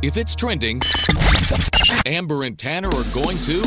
If 0.00 0.16
it's 0.16 0.36
trending, 0.36 0.80
Amber 2.06 2.44
and 2.44 2.56
Tanner 2.56 2.86
are 2.86 3.12
going 3.12 3.36
to 3.38 3.62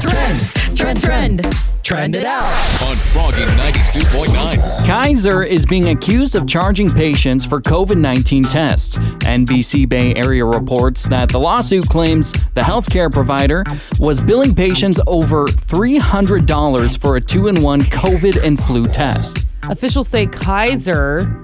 Trend, 0.00 0.40
trend, 0.76 1.00
trend, 1.00 1.56
trend 1.84 2.16
it 2.16 2.24
out. 2.24 2.42
on 2.82 2.96
Froggy 2.96 3.42
92.9. 3.42 4.84
Kaiser 4.84 5.44
is 5.44 5.64
being 5.64 5.90
accused 5.90 6.34
of 6.34 6.48
charging 6.48 6.90
patients 6.90 7.46
for 7.46 7.60
COVID 7.60 7.96
19 7.96 8.42
tests. 8.42 8.98
NBC 8.98 9.88
Bay 9.88 10.12
Area 10.16 10.44
reports 10.44 11.04
that 11.04 11.28
the 11.28 11.38
lawsuit 11.38 11.88
claims 11.88 12.32
the 12.54 12.60
healthcare 12.60 13.08
provider 13.08 13.62
was 14.00 14.20
billing 14.20 14.56
patients 14.56 14.98
over 15.06 15.46
$300 15.46 16.98
for 17.00 17.18
a 17.18 17.20
two 17.20 17.46
in 17.46 17.62
one 17.62 17.82
COVID 17.82 18.42
and 18.42 18.60
flu 18.60 18.88
test. 18.88 19.46
Officials 19.70 20.08
say 20.08 20.26
Kaiser 20.26 21.40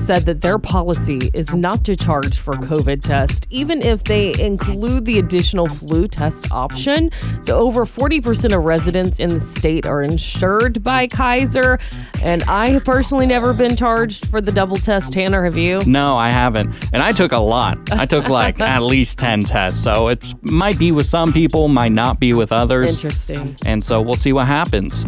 said 0.00 0.26
that 0.26 0.40
their 0.40 0.58
policy 0.58 1.30
is 1.34 1.54
not 1.54 1.84
to 1.84 1.94
charge 1.94 2.38
for 2.38 2.52
COVID 2.54 3.00
test, 3.02 3.46
even 3.50 3.82
if 3.82 4.04
they 4.04 4.38
include 4.40 5.04
the 5.04 5.18
additional 5.18 5.68
flu 5.68 6.08
test 6.08 6.50
option. 6.50 7.10
So, 7.42 7.58
over 7.58 7.84
40% 7.84 8.56
of 8.56 8.64
residents 8.64 9.18
in 9.18 9.30
the 9.30 9.40
state 9.40 9.86
are 9.86 10.02
insured 10.02 10.82
by 10.82 11.06
Kaiser. 11.06 11.78
And 12.22 12.42
I 12.44 12.70
have 12.70 12.84
personally 12.84 13.26
never 13.26 13.52
been 13.52 13.76
charged 13.76 14.26
for 14.26 14.40
the 14.40 14.52
double 14.52 14.76
test. 14.76 15.12
Tanner, 15.12 15.44
have 15.44 15.58
you? 15.58 15.80
No, 15.86 16.16
I 16.16 16.30
haven't. 16.30 16.74
And 16.92 17.02
I 17.02 17.12
took 17.12 17.32
a 17.32 17.38
lot. 17.38 17.78
I 17.92 18.06
took 18.06 18.28
like 18.28 18.60
at 18.60 18.82
least 18.82 19.18
10 19.18 19.44
tests. 19.44 19.82
So 19.82 20.08
it 20.08 20.34
might 20.42 20.78
be 20.78 20.92
with 20.92 21.06
some 21.06 21.32
people, 21.32 21.68
might 21.68 21.92
not 21.92 22.20
be 22.20 22.32
with 22.32 22.52
others. 22.52 22.96
Interesting. 22.96 23.56
And 23.64 23.82
so 23.82 24.00
we'll 24.00 24.14
see 24.14 24.32
what 24.32 24.46
happens. 24.46 25.04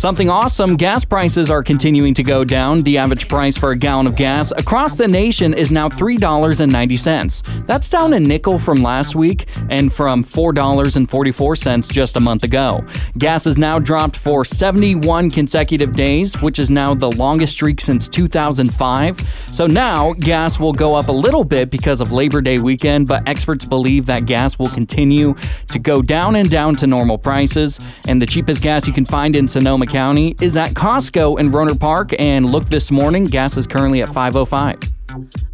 Something 0.00 0.30
awesome 0.30 0.76
gas 0.76 1.04
prices 1.04 1.50
are 1.50 1.62
continuing 1.62 2.14
to 2.14 2.22
go 2.22 2.42
down. 2.42 2.80
The 2.80 2.96
average 2.96 3.28
price 3.28 3.58
for 3.58 3.72
a 3.72 3.76
gallon 3.76 4.06
of 4.06 4.16
gas 4.16 4.50
across 4.50 4.96
the 4.96 5.06
nation 5.06 5.52
is 5.52 5.70
now 5.70 5.90
$3.90. 5.90 7.66
That's 7.66 7.90
down 7.90 8.14
a 8.14 8.18
nickel 8.18 8.58
from 8.58 8.82
last 8.82 9.14
week 9.14 9.46
and 9.68 9.92
from 9.92 10.24
$4.44 10.24 11.90
just 11.90 12.16
a 12.16 12.20
month 12.20 12.44
ago. 12.44 12.82
Gas 13.18 13.44
has 13.44 13.58
now 13.58 13.78
dropped 13.78 14.16
for 14.16 14.42
71 14.42 15.30
consecutive 15.30 15.94
days, 15.94 16.40
which 16.40 16.58
is 16.58 16.70
now 16.70 16.94
the 16.94 17.10
longest 17.10 17.52
streak 17.52 17.78
since 17.78 18.08
2005. 18.08 19.20
So 19.52 19.66
now 19.66 20.14
gas 20.14 20.58
will 20.58 20.72
go 20.72 20.94
up 20.94 21.08
a 21.08 21.12
little 21.12 21.44
bit 21.44 21.68
because 21.68 22.00
of 22.00 22.10
Labor 22.10 22.40
Day 22.40 22.56
weekend, 22.56 23.06
but 23.06 23.28
experts 23.28 23.66
believe 23.66 24.06
that 24.06 24.24
gas 24.24 24.58
will 24.58 24.70
continue 24.70 25.34
to 25.68 25.78
go 25.78 26.00
down 26.00 26.36
and 26.36 26.48
down 26.48 26.74
to 26.76 26.86
normal 26.86 27.18
prices. 27.18 27.78
And 28.08 28.22
the 28.22 28.26
cheapest 28.26 28.62
gas 28.62 28.86
you 28.86 28.94
can 28.94 29.04
find 29.04 29.36
in 29.36 29.46
Sonoma 29.46 29.89
County 29.90 30.36
is 30.40 30.56
at 30.56 30.70
Costco 30.72 31.38
in 31.38 31.50
Rohnert 31.50 31.80
Park. 31.80 32.14
And 32.18 32.46
look 32.46 32.66
this 32.66 32.90
morning, 32.90 33.24
gas 33.24 33.56
is 33.56 33.66
currently 33.66 34.02
at 34.02 34.08
505. 34.08 34.78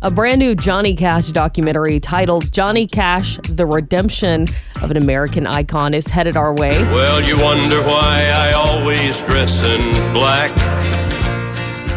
A 0.02 0.10
brand 0.10 0.38
new 0.38 0.54
Johnny 0.54 0.94
Cash 0.94 1.28
documentary 1.28 1.98
titled 1.98 2.52
Johnny 2.52 2.86
Cash 2.86 3.38
The 3.48 3.64
Redemption 3.64 4.46
of 4.82 4.90
an 4.90 4.98
American 4.98 5.46
Icon 5.46 5.94
is 5.94 6.06
headed 6.06 6.36
our 6.36 6.54
way. 6.54 6.70
Well, 6.92 7.22
you 7.22 7.42
wonder 7.42 7.80
why 7.82 8.30
I 8.34 8.52
always 8.52 9.18
dress 9.22 9.64
in 9.64 10.12
black. 10.12 10.50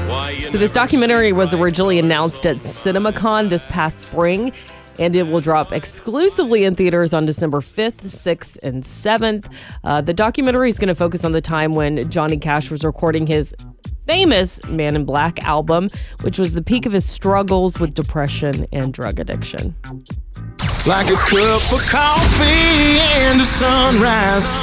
Why 0.09 0.39
So, 0.49 0.57
this 0.57 0.71
documentary 0.71 1.33
was 1.33 1.53
originally 1.53 1.99
announced 1.99 2.47
at 2.47 2.57
CinemaCon 2.59 3.49
this 3.49 3.65
past 3.65 3.99
spring, 3.99 4.53
and 4.99 5.15
it 5.15 5.27
will 5.27 5.41
drop 5.41 5.71
exclusively 5.71 6.65
in 6.65 6.75
theaters 6.75 7.13
on 7.13 7.25
December 7.25 7.61
5th, 7.61 8.03
6th, 8.03 8.57
and 8.61 8.83
7th. 8.83 9.51
Uh, 9.83 10.01
the 10.01 10.13
documentary 10.13 10.69
is 10.69 10.77
going 10.77 10.89
to 10.89 10.95
focus 10.95 11.23
on 11.23 11.31
the 11.31 11.41
time 11.41 11.71
when 11.71 12.07
Johnny 12.11 12.37
Cash 12.37 12.69
was 12.69 12.83
recording 12.83 13.25
his 13.25 13.55
famous 14.05 14.63
Man 14.65 14.95
in 14.95 15.05
Black 15.05 15.41
album, 15.43 15.89
which 16.21 16.37
was 16.37 16.53
the 16.53 16.61
peak 16.61 16.85
of 16.85 16.91
his 16.91 17.09
struggles 17.09 17.79
with 17.79 17.93
depression 17.93 18.67
and 18.71 18.93
drug 18.93 19.19
addiction. 19.19 19.73
Like 20.85 21.09
a 21.09 21.15
cup 21.15 21.71
of 21.71 21.81
coffee 21.89 22.99
and 22.99 23.39
a 23.39 23.45
sunrise. 23.45 24.59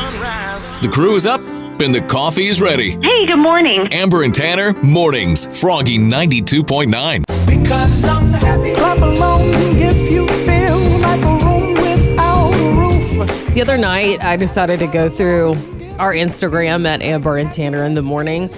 The 0.80 0.88
crew 0.88 1.16
is 1.16 1.26
up 1.26 1.40
and 1.80 1.94
the 1.94 2.00
coffee 2.00 2.46
is 2.46 2.60
ready. 2.60 2.98
Hey, 3.02 3.26
good 3.26 3.38
morning. 3.38 3.88
Amber 3.92 4.22
and 4.22 4.34
Tanner, 4.34 4.72
mornings. 4.82 5.46
Froggy 5.60 5.98
92.9. 5.98 7.45
The 13.54 13.62
other 13.62 13.78
night, 13.78 14.22
I 14.22 14.36
decided 14.36 14.78
to 14.80 14.86
go 14.86 15.08
through 15.08 15.52
our 15.98 16.12
Instagram 16.12 16.86
at 16.86 17.00
Amber 17.02 17.38
and 17.38 17.50
Tanner 17.50 17.84
in 17.84 17.94
the 17.94 18.02
morning. 18.02 18.50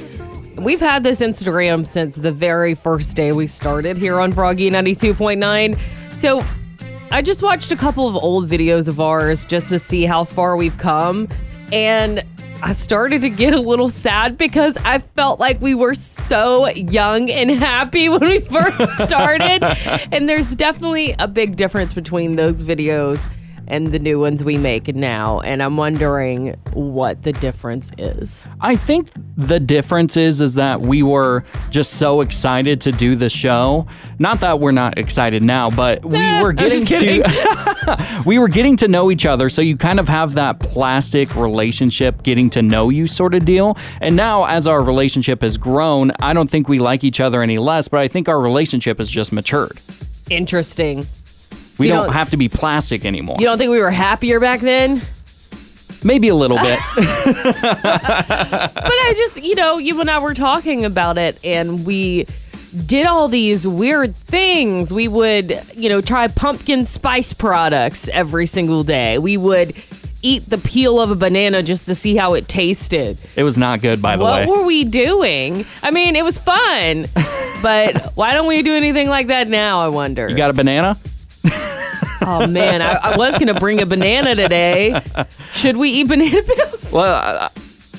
We've 0.56 0.80
had 0.80 1.04
this 1.04 1.20
Instagram 1.20 1.86
since 1.86 2.16
the 2.16 2.32
very 2.32 2.74
first 2.74 3.16
day 3.16 3.32
we 3.32 3.46
started 3.46 3.96
here 3.96 4.20
on 4.20 4.32
Froggy 4.32 4.70
92.9. 4.70 5.78
So 6.12 6.42
I 7.10 7.22
just 7.22 7.42
watched 7.42 7.70
a 7.70 7.76
couple 7.76 8.08
of 8.08 8.16
old 8.16 8.50
videos 8.50 8.88
of 8.88 9.00
ours 9.00 9.44
just 9.44 9.68
to 9.68 9.78
see 9.78 10.04
how 10.04 10.24
far 10.24 10.56
we've 10.56 10.76
come. 10.76 11.28
And 11.72 12.24
I 12.60 12.72
started 12.72 13.20
to 13.22 13.30
get 13.30 13.54
a 13.54 13.60
little 13.60 13.88
sad 13.88 14.36
because 14.36 14.76
I 14.78 14.98
felt 14.98 15.38
like 15.38 15.60
we 15.60 15.74
were 15.74 15.94
so 15.94 16.68
young 16.70 17.30
and 17.30 17.50
happy 17.50 18.08
when 18.08 18.20
we 18.20 18.40
first 18.40 18.98
started. 18.98 19.62
and 20.12 20.28
there's 20.28 20.56
definitely 20.56 21.14
a 21.18 21.28
big 21.28 21.56
difference 21.56 21.92
between 21.92 22.36
those 22.36 22.62
videos 22.62 23.30
and 23.68 23.88
the 23.88 23.98
new 23.98 24.18
ones 24.18 24.42
we 24.42 24.56
make 24.56 24.94
now. 24.94 25.40
And 25.40 25.62
I'm 25.62 25.76
wondering 25.76 26.56
what 26.72 27.22
the 27.22 27.32
difference 27.32 27.92
is. 27.98 28.48
I 28.60 28.76
think 28.76 29.10
the 29.36 29.60
difference 29.60 30.16
is 30.16 30.40
is 30.40 30.54
that 30.54 30.80
we 30.80 31.02
were 31.02 31.44
just 31.70 31.94
so 31.94 32.20
excited 32.20 32.80
to 32.82 32.92
do 32.92 33.14
the 33.14 33.30
show. 33.30 33.86
Not 34.18 34.40
that 34.40 34.58
we're 34.58 34.72
not 34.72 34.98
excited 34.98 35.42
now, 35.42 35.70
but 35.70 36.04
we 36.04 36.18
were 36.42 36.52
getting 36.52 36.84
to 36.84 38.22
we 38.26 38.38
were 38.38 38.48
getting 38.48 38.76
to 38.78 38.88
know 38.88 39.10
each 39.10 39.26
other, 39.26 39.48
so 39.48 39.62
you 39.62 39.76
kind 39.76 40.00
of 40.00 40.08
have 40.08 40.34
that 40.34 40.58
plastic 40.58 41.34
relationship 41.36 42.22
getting 42.22 42.50
to 42.50 42.62
know 42.62 42.88
you 42.88 43.06
sort 43.06 43.34
of 43.34 43.44
deal. 43.44 43.76
And 44.00 44.16
now 44.16 44.44
as 44.44 44.66
our 44.66 44.82
relationship 44.82 45.42
has 45.42 45.56
grown, 45.56 46.10
I 46.20 46.32
don't 46.32 46.50
think 46.50 46.68
we 46.68 46.78
like 46.78 47.04
each 47.04 47.20
other 47.20 47.42
any 47.42 47.58
less, 47.58 47.88
but 47.88 48.00
I 48.00 48.08
think 48.08 48.28
our 48.28 48.40
relationship 48.40 48.98
has 48.98 49.10
just 49.10 49.32
matured. 49.32 49.80
Interesting. 50.30 51.06
We 51.78 51.86
you 51.86 51.92
don't, 51.92 52.04
don't- 52.06 52.12
have 52.14 52.30
to 52.30 52.36
be 52.36 52.48
plastic 52.48 53.04
anymore. 53.04 53.36
You 53.38 53.46
don't 53.46 53.58
think 53.58 53.70
we 53.70 53.80
were 53.80 53.90
happier 53.90 54.40
back 54.40 54.60
then? 54.60 55.02
Maybe 56.04 56.28
a 56.28 56.34
little 56.34 56.58
bit. 56.58 56.78
But 58.78 58.94
I 58.94 59.14
just, 59.16 59.42
you 59.42 59.54
know, 59.54 59.78
you 59.78 60.00
and 60.00 60.10
I 60.10 60.18
were 60.20 60.34
talking 60.34 60.84
about 60.84 61.18
it 61.18 61.38
and 61.44 61.84
we 61.84 62.26
did 62.86 63.06
all 63.06 63.28
these 63.28 63.66
weird 63.66 64.14
things. 64.14 64.92
We 64.92 65.08
would, 65.08 65.60
you 65.74 65.88
know, 65.88 66.00
try 66.00 66.28
pumpkin 66.28 66.84
spice 66.84 67.32
products 67.32 68.08
every 68.10 68.46
single 68.46 68.84
day. 68.84 69.18
We 69.18 69.36
would 69.36 69.74
eat 70.22 70.44
the 70.46 70.58
peel 70.58 71.00
of 71.00 71.10
a 71.10 71.14
banana 71.14 71.62
just 71.62 71.86
to 71.86 71.94
see 71.94 72.16
how 72.16 72.34
it 72.34 72.48
tasted. 72.48 73.18
it 73.36 73.42
was 73.44 73.56
not 73.56 73.80
good 73.80 74.02
by 74.02 74.16
the 74.16 74.24
What 74.24 74.40
way. 74.40 74.46
What 74.46 74.58
were 74.58 74.64
we 74.64 74.84
doing? 74.84 75.64
I 75.82 75.90
mean, 75.90 76.16
it 76.16 76.24
was 76.24 76.38
fun. 76.38 77.06
but 77.62 78.12
why 78.14 78.34
don't 78.34 78.46
we 78.48 78.62
do 78.62 78.74
anything 78.74 79.08
like 79.08 79.28
that 79.28 79.48
now, 79.48 79.80
I 79.80 79.88
wonder? 79.88 80.28
you 80.28 80.36
got 80.36 80.50
a 80.50 80.54
banana? 80.54 80.96
oh 82.22 82.46
man, 82.48 82.82
I, 82.82 82.94
I 83.12 83.16
was 83.16 83.36
going 83.38 83.52
to 83.52 83.58
bring 83.60 83.80
a 83.80 83.86
banana 83.86 84.34
today. 84.34 85.00
Should 85.52 85.76
we 85.76 85.90
eat 85.90 86.08
banana 86.08 86.42
peels? 86.42 86.92
Well, 86.92 87.14
I- 87.14 87.50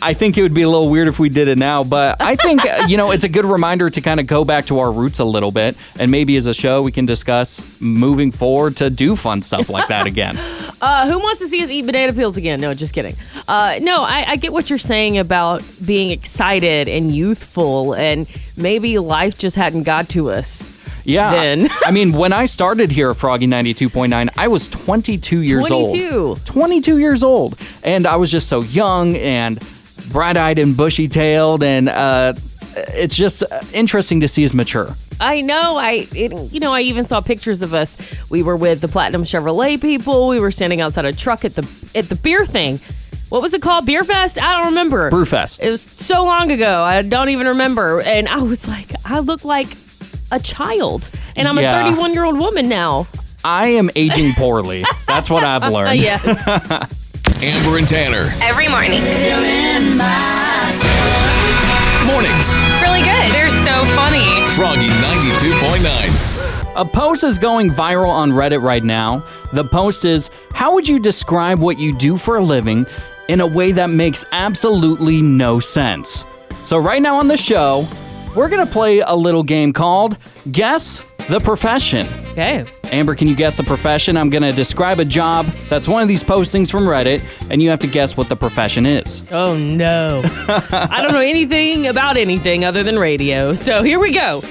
I 0.01 0.13
think 0.13 0.37
it 0.37 0.43
would 0.43 0.53
be 0.53 0.61
a 0.61 0.69
little 0.69 0.89
weird 0.89 1.09
if 1.09 1.19
we 1.19 1.27
did 1.27 1.49
it 1.49 1.57
now, 1.57 1.83
but 1.83 2.21
I 2.21 2.37
think, 2.37 2.65
uh, 2.65 2.85
you 2.87 2.95
know, 2.95 3.11
it's 3.11 3.25
a 3.25 3.27
good 3.27 3.43
reminder 3.43 3.89
to 3.89 3.99
kind 3.99 4.21
of 4.21 4.27
go 4.27 4.45
back 4.45 4.67
to 4.67 4.79
our 4.79 4.89
roots 4.93 5.19
a 5.19 5.25
little 5.25 5.51
bit. 5.51 5.75
And 5.99 6.09
maybe 6.09 6.37
as 6.37 6.45
a 6.45 6.53
show, 6.53 6.81
we 6.81 6.93
can 6.93 7.05
discuss 7.05 7.61
moving 7.81 8.31
forward 8.31 8.77
to 8.77 8.89
do 8.89 9.17
fun 9.17 9.41
stuff 9.41 9.67
like 9.69 9.89
that 9.89 10.07
again. 10.07 10.39
Uh, 10.81 11.09
who 11.09 11.19
wants 11.19 11.41
to 11.41 11.47
see 11.49 11.61
us 11.61 11.69
eat 11.69 11.85
banana 11.85 12.13
peels 12.13 12.37
again? 12.37 12.61
No, 12.61 12.73
just 12.73 12.93
kidding. 12.93 13.13
Uh, 13.49 13.79
no, 13.81 14.01
I, 14.01 14.23
I 14.25 14.35
get 14.37 14.53
what 14.53 14.69
you're 14.69 14.79
saying 14.79 15.17
about 15.17 15.61
being 15.85 16.09
excited 16.11 16.87
and 16.87 17.11
youthful, 17.13 17.93
and 17.95 18.25
maybe 18.55 18.97
life 18.97 19.37
just 19.37 19.57
hadn't 19.57 19.83
got 19.83 20.07
to 20.11 20.29
us. 20.31 20.78
Yeah. 21.09 21.31
Then. 21.31 21.69
I 21.85 21.91
mean, 21.91 22.11
when 22.11 22.33
I 22.33 22.45
started 22.45 22.91
here 22.91 23.09
at 23.11 23.17
Froggy 23.17 23.47
92.9, 23.47 24.29
I 24.37 24.47
was 24.47 24.67
22 24.67 25.41
years 25.41 25.65
22. 25.65 26.17
old. 26.17 26.45
22 26.45 26.97
years 26.99 27.23
old. 27.23 27.57
And 27.83 28.05
I 28.05 28.15
was 28.17 28.31
just 28.31 28.47
so 28.47 28.61
young 28.61 29.15
and 29.15 29.59
bright 30.11 30.37
eyed 30.37 30.59
and 30.59 30.77
bushy 30.77 31.07
tailed. 31.07 31.63
And 31.63 31.89
uh, 31.89 32.33
it's 32.75 33.15
just 33.15 33.43
interesting 33.73 34.21
to 34.21 34.27
see 34.27 34.45
us 34.45 34.53
mature. 34.53 34.95
I 35.19 35.41
know. 35.41 35.75
I, 35.77 36.07
it, 36.15 36.53
you 36.53 36.59
know, 36.59 36.71
I 36.71 36.81
even 36.81 37.05
saw 37.05 37.19
pictures 37.19 37.61
of 37.61 37.73
us. 37.73 37.97
We 38.29 38.41
were 38.41 38.55
with 38.55 38.79
the 38.79 38.87
Platinum 38.87 39.23
Chevrolet 39.23 39.81
people. 39.81 40.29
We 40.29 40.39
were 40.39 40.51
standing 40.51 40.79
outside 40.79 41.05
a 41.05 41.13
truck 41.13 41.43
at 41.43 41.55
the 41.55 41.67
at 41.93 42.07
the 42.07 42.15
beer 42.15 42.45
thing. 42.45 42.79
What 43.29 43.41
was 43.41 43.53
it 43.53 43.61
called? 43.61 43.85
Beer 43.85 44.03
Fest? 44.03 44.41
I 44.41 44.57
don't 44.57 44.67
remember. 44.67 45.11
Brewfest. 45.11 45.59
It 45.61 45.69
was 45.69 45.81
so 45.81 46.23
long 46.23 46.51
ago. 46.51 46.83
I 46.83 47.01
don't 47.03 47.29
even 47.29 47.47
remember. 47.47 48.01
And 48.01 48.27
I 48.27 48.41
was 48.41 48.67
like, 48.67 48.89
I 49.05 49.19
look 49.19 49.45
like 49.45 49.67
a 50.31 50.39
child, 50.39 51.09
and 51.35 51.47
I'm 51.47 51.57
Yeah. 51.57 51.79
a 51.81 51.83
31 51.89 52.13
year 52.13 52.25
old 52.25 52.39
woman 52.39 52.67
now. 52.69 53.07
I 53.43 53.67
am 53.69 53.89
aging 53.95 54.33
poorly. 54.33 54.83
That's 55.07 55.29
what 55.29 55.43
I've 55.43 55.63
Uh, 55.63 55.69
learned. 55.77 55.99
yes. 55.99 56.23
Amber 57.41 57.77
and 57.77 57.87
Tanner, 57.87 58.33
Every 58.41 58.67
morning. 58.67 58.99
mornings. 62.05 62.53
Really 62.81 63.01
good. 63.01 63.31
They're 63.33 63.49
so 63.49 63.85
funny. 63.95 64.25
Froggy 64.55 64.87
92.9. 64.89 66.75
A 66.75 66.85
post 66.85 67.23
is 67.23 67.37
going 67.37 67.71
viral 67.71 68.09
on 68.09 68.31
Reddit 68.31 68.61
right 68.61 68.83
now. 68.83 69.23
The 69.53 69.63
post 69.63 70.05
is 70.05 70.29
How 70.53 70.73
would 70.73 70.87
you 70.87 70.99
describe 70.99 71.59
what 71.59 71.79
you 71.79 71.93
do 71.93 72.17
for 72.17 72.37
a 72.37 72.43
living 72.43 72.85
in 73.27 73.41
a 73.41 73.47
way 73.47 73.71
that 73.73 73.89
makes 73.89 74.25
absolutely 74.31 75.21
no 75.21 75.59
sense? 75.59 76.25
So, 76.63 76.77
right 76.77 77.01
now 77.01 77.17
on 77.19 77.27
the 77.27 77.37
show, 77.37 77.87
we're 78.35 78.49
going 78.49 78.65
to 78.65 78.71
play 78.71 78.99
a 78.99 79.15
little 79.15 79.43
game 79.43 79.73
called 79.73 80.17
Guess 80.51 81.01
the 81.29 81.39
Profession. 81.39 82.07
Okay. 82.31 82.65
Amber, 82.85 83.15
can 83.15 83.27
you 83.27 83.35
guess 83.35 83.57
the 83.57 83.63
profession? 83.63 84.17
I'm 84.17 84.29
going 84.29 84.43
to 84.43 84.51
describe 84.51 84.99
a 84.99 85.05
job 85.05 85.45
that's 85.67 85.87
one 85.87 86.01
of 86.01 86.07
these 86.07 86.23
postings 86.23 86.71
from 86.71 86.83
Reddit, 86.83 87.21
and 87.51 87.61
you 87.61 87.69
have 87.69 87.79
to 87.79 87.87
guess 87.87 88.17
what 88.17 88.29
the 88.29 88.35
profession 88.35 88.85
is. 88.85 89.21
Oh 89.31 89.55
no. 89.57 90.21
I 90.47 91.01
don't 91.01 91.11
know 91.11 91.19
anything 91.19 91.87
about 91.87 92.17
anything 92.17 92.65
other 92.65 92.81
than 92.81 92.97
radio. 92.97 93.53
So 93.53 93.83
here 93.83 93.99
we 93.99 94.13
go. 94.13 94.41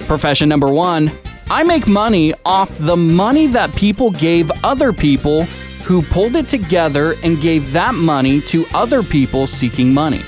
Profession 0.00 0.48
number 0.48 0.68
one 0.68 1.16
I 1.50 1.62
make 1.62 1.86
money 1.86 2.32
off 2.44 2.76
the 2.78 2.96
money 2.96 3.46
that 3.48 3.74
people 3.76 4.10
gave 4.10 4.50
other 4.64 4.92
people 4.92 5.44
who 5.84 6.02
pulled 6.02 6.36
it 6.36 6.48
together 6.48 7.14
and 7.22 7.40
gave 7.40 7.72
that 7.72 7.94
money 7.94 8.40
to 8.42 8.64
other 8.72 9.02
people 9.02 9.46
seeking 9.46 9.92
money. 9.92 10.22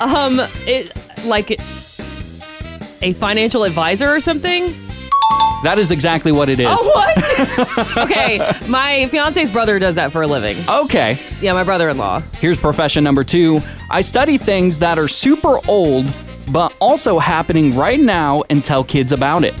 Um, 0.00 0.40
it 0.66 0.92
like 1.24 1.50
a 3.02 3.12
financial 3.14 3.64
advisor 3.64 4.08
or 4.08 4.20
something. 4.20 4.74
That 5.62 5.76
is 5.78 5.90
exactly 5.90 6.32
what 6.32 6.48
it 6.48 6.58
is. 6.58 6.66
Oh 6.70 6.90
what? 6.94 7.98
okay, 8.10 8.38
my 8.68 9.06
fiance's 9.08 9.50
brother 9.50 9.78
does 9.78 9.94
that 9.96 10.10
for 10.10 10.22
a 10.22 10.26
living. 10.26 10.56
Okay, 10.68 11.18
Yeah, 11.42 11.52
my 11.52 11.64
brother-in-law. 11.64 12.20
here's 12.40 12.56
profession 12.56 13.04
number 13.04 13.22
two 13.24 13.60
I 13.90 14.00
study 14.00 14.38
things 14.38 14.78
that 14.78 14.98
are 14.98 15.08
super 15.08 15.58
old, 15.68 16.06
but 16.50 16.74
also 16.80 17.18
happening 17.18 17.76
right 17.76 18.00
now 18.00 18.42
and 18.48 18.64
tell 18.64 18.82
kids 18.82 19.12
about 19.12 19.44
it. 19.44 19.54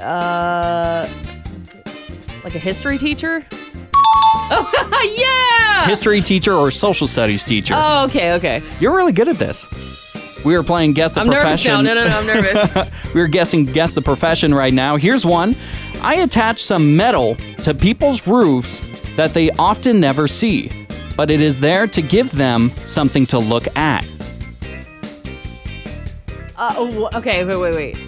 Uh, 0.00 1.08
like 2.44 2.54
a 2.54 2.58
history 2.58 2.98
teacher. 2.98 3.46
Oh 4.48 5.14
yeah. 5.82 5.86
History 5.88 6.20
teacher 6.20 6.52
or 6.52 6.70
social 6.70 7.06
studies 7.06 7.44
teacher. 7.44 7.74
Oh, 7.76 8.04
okay, 8.06 8.32
okay. 8.34 8.62
You're 8.80 8.94
really 8.94 9.12
good 9.12 9.28
at 9.28 9.36
this. 9.36 9.66
We 10.44 10.54
are 10.54 10.62
playing 10.62 10.92
Guess 10.92 11.14
the 11.14 11.20
I'm 11.22 11.26
nervous 11.28 11.62
Profession. 11.62 11.72
now. 11.72 11.80
No, 11.82 11.94
no, 11.94 12.08
no, 12.08 12.18
I'm 12.18 12.26
nervous. 12.26 12.90
We're 13.14 13.26
guessing 13.26 13.64
Guess 13.64 13.92
the 13.92 14.02
Profession 14.02 14.54
right 14.54 14.72
now. 14.72 14.96
Here's 14.96 15.24
one 15.26 15.54
I 16.02 16.16
attach 16.16 16.62
some 16.62 16.96
metal 16.96 17.34
to 17.64 17.74
people's 17.74 18.26
roofs 18.28 18.80
that 19.16 19.32
they 19.34 19.50
often 19.52 19.98
never 20.00 20.28
see, 20.28 20.70
but 21.16 21.30
it 21.30 21.40
is 21.40 21.58
there 21.58 21.86
to 21.88 22.02
give 22.02 22.30
them 22.32 22.68
something 22.68 23.26
to 23.26 23.38
look 23.38 23.66
at. 23.76 24.04
uh, 26.56 26.74
oh, 26.76 27.08
okay, 27.14 27.44
wait, 27.44 27.56
wait, 27.56 27.74
wait. 27.74 28.05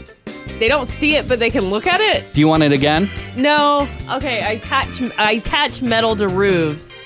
They 0.58 0.68
don't 0.68 0.86
see 0.86 1.14
it, 1.16 1.28
but 1.28 1.38
they 1.38 1.50
can 1.50 1.66
look 1.70 1.86
at 1.86 2.00
it. 2.00 2.32
Do 2.34 2.40
you 2.40 2.48
want 2.48 2.62
it 2.64 2.72
again? 2.72 3.08
No. 3.36 3.88
Okay, 4.10 4.40
I 4.42 4.52
attach 4.52 5.00
I 5.16 5.32
attach 5.32 5.82
metal 5.82 6.16
to 6.16 6.26
roofs. 6.28 7.04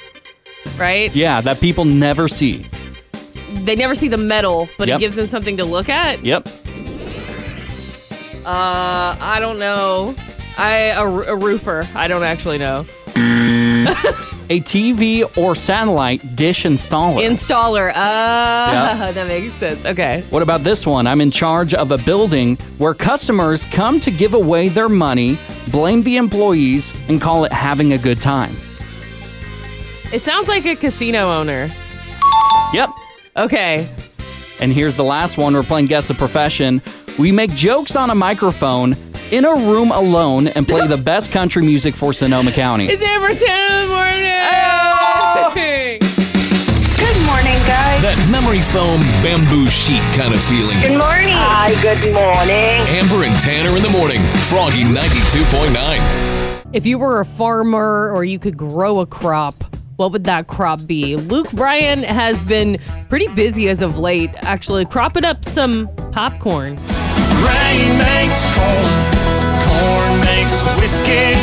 Right? 0.79 1.15
Yeah, 1.15 1.41
that 1.43 1.61
people 1.61 1.85
never 1.85 2.29
see. 2.29 2.67
They 3.65 3.77
never 3.77 3.95
see 3.95 4.09
the 4.09 4.17
metal, 4.17 4.69
but 4.79 4.89
Yep. 4.89 4.97
it 4.97 5.01
gives 5.01 5.17
them 5.17 5.27
something 5.27 5.57
to 5.59 5.65
look 5.65 5.89
at. 5.91 6.25
Yep. 6.25 6.49
Uh, 8.47 9.17
I 9.21 9.37
don't 9.39 9.59
know. 9.59 10.15
I 10.57 10.77
a, 10.97 11.05
a 11.07 11.37
roofer. 11.37 11.87
I 11.95 12.09
don't 12.09 12.23
actually 12.25 12.59
know. 12.59 12.87
A 14.53 14.61
TV 14.61 15.25
or 15.39 15.55
satellite 15.55 16.37
dish 16.37 16.65
installer. 16.65 17.27
Installer. 17.27 17.89
Uh, 17.89 17.95
Yeah. 17.95 19.13
that 19.15 19.27
makes 19.27 19.55
sense. 19.55 19.87
Okay. 19.87 20.23
What 20.29 20.43
about 20.43 20.63
this 20.63 20.85
one? 20.85 21.07
I'm 21.07 21.23
in 21.23 21.31
charge 21.31 21.73
of 21.73 21.91
a 21.91 21.97
building 21.97 22.57
where 22.77 22.93
customers 22.93 23.65
come 23.65 23.99
to 24.01 24.11
give 24.11 24.35
away 24.35 24.69
their 24.69 24.91
money, 24.91 25.39
blame 25.69 26.03
the 26.03 26.19
employees, 26.19 26.93
and 27.09 27.19
call 27.19 27.47
it 27.47 27.53
having 27.53 27.95
a 27.95 27.99
good 27.99 28.21
time. 28.21 28.55
It 30.13 30.21
sounds 30.21 30.49
like 30.49 30.67
a 30.67 30.77
casino 30.77 31.31
owner. 31.33 31.71
Yep. 32.75 32.91
Okay. 33.39 33.89
And 34.61 34.71
here's 34.71 34.99
the 34.99 35.05
last 35.05 35.39
one. 35.39 35.55
We're 35.55 35.63
playing 35.63 35.87
Guess 35.87 36.09
the 36.09 36.15
Profession. 36.15 36.83
We 37.19 37.33
make 37.33 37.55
jokes 37.55 37.97
on 37.97 38.11
a 38.11 38.15
microphone 38.15 38.97
in 39.33 39.47
a 39.47 39.55
room 39.55 39.91
alone 39.91 40.47
and 40.49 40.69
play 40.69 40.87
the 40.87 40.97
best 40.97 41.33
country 41.33 41.63
music 41.63 41.97
for 41.97 42.13
Sonoma 42.13 42.53
County. 42.53 42.87
It's 42.87 43.03
Amber 43.03 43.35
10 43.35 43.39
in 43.39 43.89
the 43.89 43.95
morning. 43.95 44.23
Good 46.97 47.17
morning, 47.27 47.59
guys. 47.67 48.03
That 48.03 48.29
memory 48.31 48.61
foam 48.61 49.01
bamboo 49.25 49.69
sheet 49.69 50.03
kind 50.13 50.35
of 50.35 50.43
feeling. 50.43 50.79
Good 50.83 50.99
morning. 50.99 51.33
Hi, 51.33 51.73
good 51.81 52.13
morning. 52.13 52.85
Amber 52.93 53.25
and 53.25 53.41
Tanner 53.41 53.75
in 53.75 53.83
the 53.83 53.89
morning. 53.89 54.23
Froggy 54.51 54.85
92.9. 54.85 56.75
If 56.75 56.85
you 56.85 56.99
were 56.99 57.21
a 57.21 57.25
farmer 57.25 58.13
or 58.15 58.25
you 58.25 58.39
could 58.39 58.59
grow 58.59 59.01
a 59.01 59.07
crop, 59.07 59.65
what 59.97 60.13
would 60.13 60.25
that 60.25 60.47
crop 60.47 60.87
be? 60.87 61.17
Luke 61.17 61.51
Bryan 61.53 62.03
has 62.03 62.45
been 62.45 62.79
pretty 63.09 63.29
busy 63.29 63.71
as 63.71 63.81
of 63.81 63.97
late, 63.99 64.31
actually 64.43 64.85
cropping 64.85 65.25
up 65.25 65.43
some 65.47 65.89
popcorn. 66.13 66.77
Rain 66.77 67.99
makes 67.99 68.45
corn, 68.55 68.93
corn 69.83 70.21
makes 70.21 70.63
whiskey, 70.79 71.35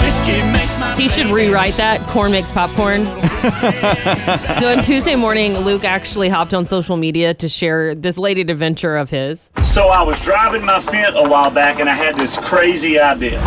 whiskey 0.00 0.40
makes 0.52 0.78
my 0.78 0.94
He 0.96 1.08
should 1.08 1.26
rewrite 1.26 1.76
that. 1.76 2.00
Corn 2.08 2.32
makes 2.32 2.50
popcorn. 2.50 3.04
so 4.60 4.72
on 4.76 4.82
Tuesday 4.82 5.14
morning, 5.14 5.58
Luke 5.58 5.84
actually 5.84 6.28
hopped 6.28 6.54
on 6.54 6.64
social 6.66 6.96
media 6.96 7.34
to 7.34 7.48
share 7.48 7.94
this 7.94 8.16
latest 8.18 8.50
adventure 8.50 8.96
of 8.96 9.10
his. 9.10 9.50
So 9.62 9.88
I 9.88 10.02
was 10.02 10.20
driving 10.20 10.64
my 10.64 10.78
Fendt 10.78 11.14
a 11.22 11.28
while 11.28 11.50
back 11.50 11.80
and 11.80 11.88
I 11.88 11.94
had 11.94 12.14
this 12.16 12.38
crazy 12.38 12.98
idea. 12.98 13.40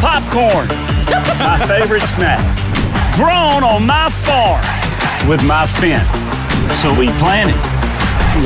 Popcorn, 0.00 0.68
my 1.38 1.58
favorite 1.66 2.02
snack, 2.02 2.40
grown 3.16 3.62
on 3.62 3.86
my 3.86 4.08
farm 4.10 4.64
with 5.28 5.44
my 5.44 5.66
Fendt. 5.66 6.04
So 6.74 6.96
we 6.98 7.08
planted, 7.18 7.60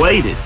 waited. 0.00 0.36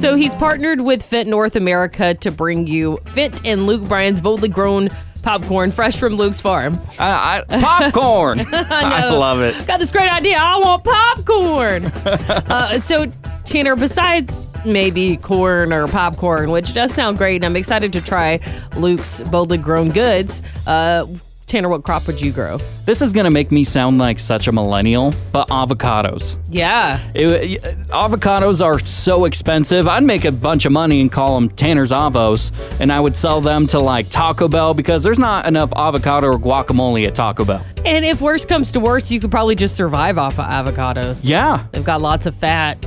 So 0.00 0.14
he's 0.14 0.34
partnered 0.34 0.80
with 0.80 1.02
Fendt 1.02 1.26
North 1.26 1.56
America 1.56 2.14
to 2.14 2.30
bring 2.30 2.66
you 2.66 3.00
Fendt 3.04 3.42
and 3.44 3.66
Luke 3.66 3.82
Bryan's 3.82 4.22
boldly 4.22 4.48
grown 4.48 4.88
popcorn 5.20 5.70
fresh 5.70 5.98
from 5.98 6.14
Luke's 6.14 6.40
farm. 6.40 6.80
I, 6.98 7.44
I, 7.46 7.60
popcorn. 7.60 8.40
I, 8.50 9.02
know. 9.02 9.18
love 9.18 9.42
it. 9.42 9.66
Got 9.66 9.78
this 9.78 9.90
great 9.90 10.10
idea. 10.10 10.38
I 10.38 10.56
want 10.56 10.84
popcorn. 10.84 11.84
uh, 12.06 12.80
so, 12.80 13.12
Tanner, 13.44 13.76
besides 13.76 14.50
maybe 14.64 15.18
corn 15.18 15.70
or 15.70 15.86
popcorn, 15.86 16.50
which 16.50 16.72
does 16.72 16.94
sound 16.94 17.18
great, 17.18 17.36
and 17.36 17.44
I'm 17.44 17.56
excited 17.56 17.92
to 17.92 18.00
try 18.00 18.40
Luke's 18.76 19.20
boldly 19.20 19.58
grown 19.58 19.90
goods. 19.90 20.40
Uh, 20.66 21.08
Tanner, 21.50 21.68
what 21.68 21.82
crop 21.82 22.06
would 22.06 22.20
you 22.20 22.30
grow? 22.30 22.58
This 22.84 23.02
is 23.02 23.12
going 23.12 23.24
to 23.24 23.30
make 23.30 23.50
me 23.50 23.64
sound 23.64 23.98
like 23.98 24.20
such 24.20 24.46
a 24.46 24.52
millennial, 24.52 25.12
but 25.32 25.48
avocados. 25.48 26.36
Yeah. 26.48 27.00
It- 27.12 27.60
avocados 27.88 28.64
are 28.64 28.78
so 28.78 29.24
expensive. 29.24 29.88
I'd 29.88 30.04
make 30.04 30.24
a 30.24 30.30
bunch 30.30 30.64
of 30.64 30.70
money 30.70 31.00
and 31.00 31.10
call 31.10 31.34
them 31.34 31.48
Tanner's 31.48 31.90
Avos, 31.90 32.52
and 32.80 32.92
I 32.92 33.00
would 33.00 33.16
sell 33.16 33.40
them 33.40 33.66
to 33.68 33.80
like 33.80 34.08
Taco 34.10 34.46
Bell 34.46 34.74
because 34.74 35.02
there's 35.02 35.18
not 35.18 35.46
enough 35.46 35.72
avocado 35.74 36.28
or 36.28 36.38
guacamole 36.38 37.04
at 37.08 37.16
Taco 37.16 37.44
Bell. 37.44 37.66
And 37.84 38.04
if 38.04 38.20
worst 38.20 38.46
comes 38.46 38.70
to 38.72 38.80
worst, 38.80 39.10
you 39.10 39.18
could 39.18 39.32
probably 39.32 39.56
just 39.56 39.74
survive 39.74 40.18
off 40.18 40.38
of 40.38 40.44
avocados. 40.46 41.22
Yeah, 41.24 41.64
They've 41.72 41.84
got 41.84 42.00
lots 42.00 42.26
of 42.26 42.36
fat. 42.36 42.84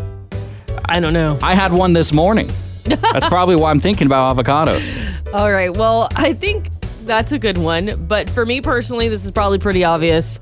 I 0.85 1.01
don't 1.01 1.13
know. 1.13 1.37
I 1.41 1.53
had 1.55 1.73
one 1.73 1.91
this 1.91 2.13
morning. 2.13 2.49
That's 2.85 3.25
probably 3.27 3.55
why 3.57 3.71
I'm 3.71 3.79
thinking 3.81 4.07
about 4.07 4.37
avocados. 4.37 4.89
All 5.33 5.51
right. 5.51 5.75
Well, 5.75 6.07
I 6.15 6.33
think 6.33 6.67
that's 7.05 7.31
a 7.31 7.39
good 7.39 7.57
one. 7.57 8.05
But 8.07 8.29
for 8.29 8.45
me 8.45 8.61
personally, 8.61 9.09
this 9.09 9.23
is 9.25 9.31
probably 9.31 9.59
pretty 9.59 9.83
obvious. 9.83 10.39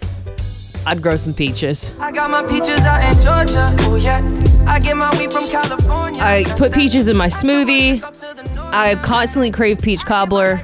I'd 0.86 1.02
grow 1.02 1.16
some 1.16 1.34
peaches. 1.34 1.94
I 2.00 2.12
got 2.12 2.32
my 2.32 2.42
peaches 2.44 2.80
out 2.80 3.04
in 3.04 3.22
Georgia. 3.22 3.76
Oh 3.82 3.96
yeah. 3.96 4.18
I 4.66 4.80
get 4.80 4.98
my 4.98 5.16
weed 5.18 5.32
from 5.32 5.48
California. 5.48 6.22
I 6.22 6.44
put 6.58 6.74
peaches 6.74 7.08
in 7.08 7.16
my 7.16 7.28
smoothie. 7.28 8.02
I 8.74 8.96
constantly 8.96 9.52
crave 9.52 9.82
peach 9.82 10.04
cobbler. 10.06 10.62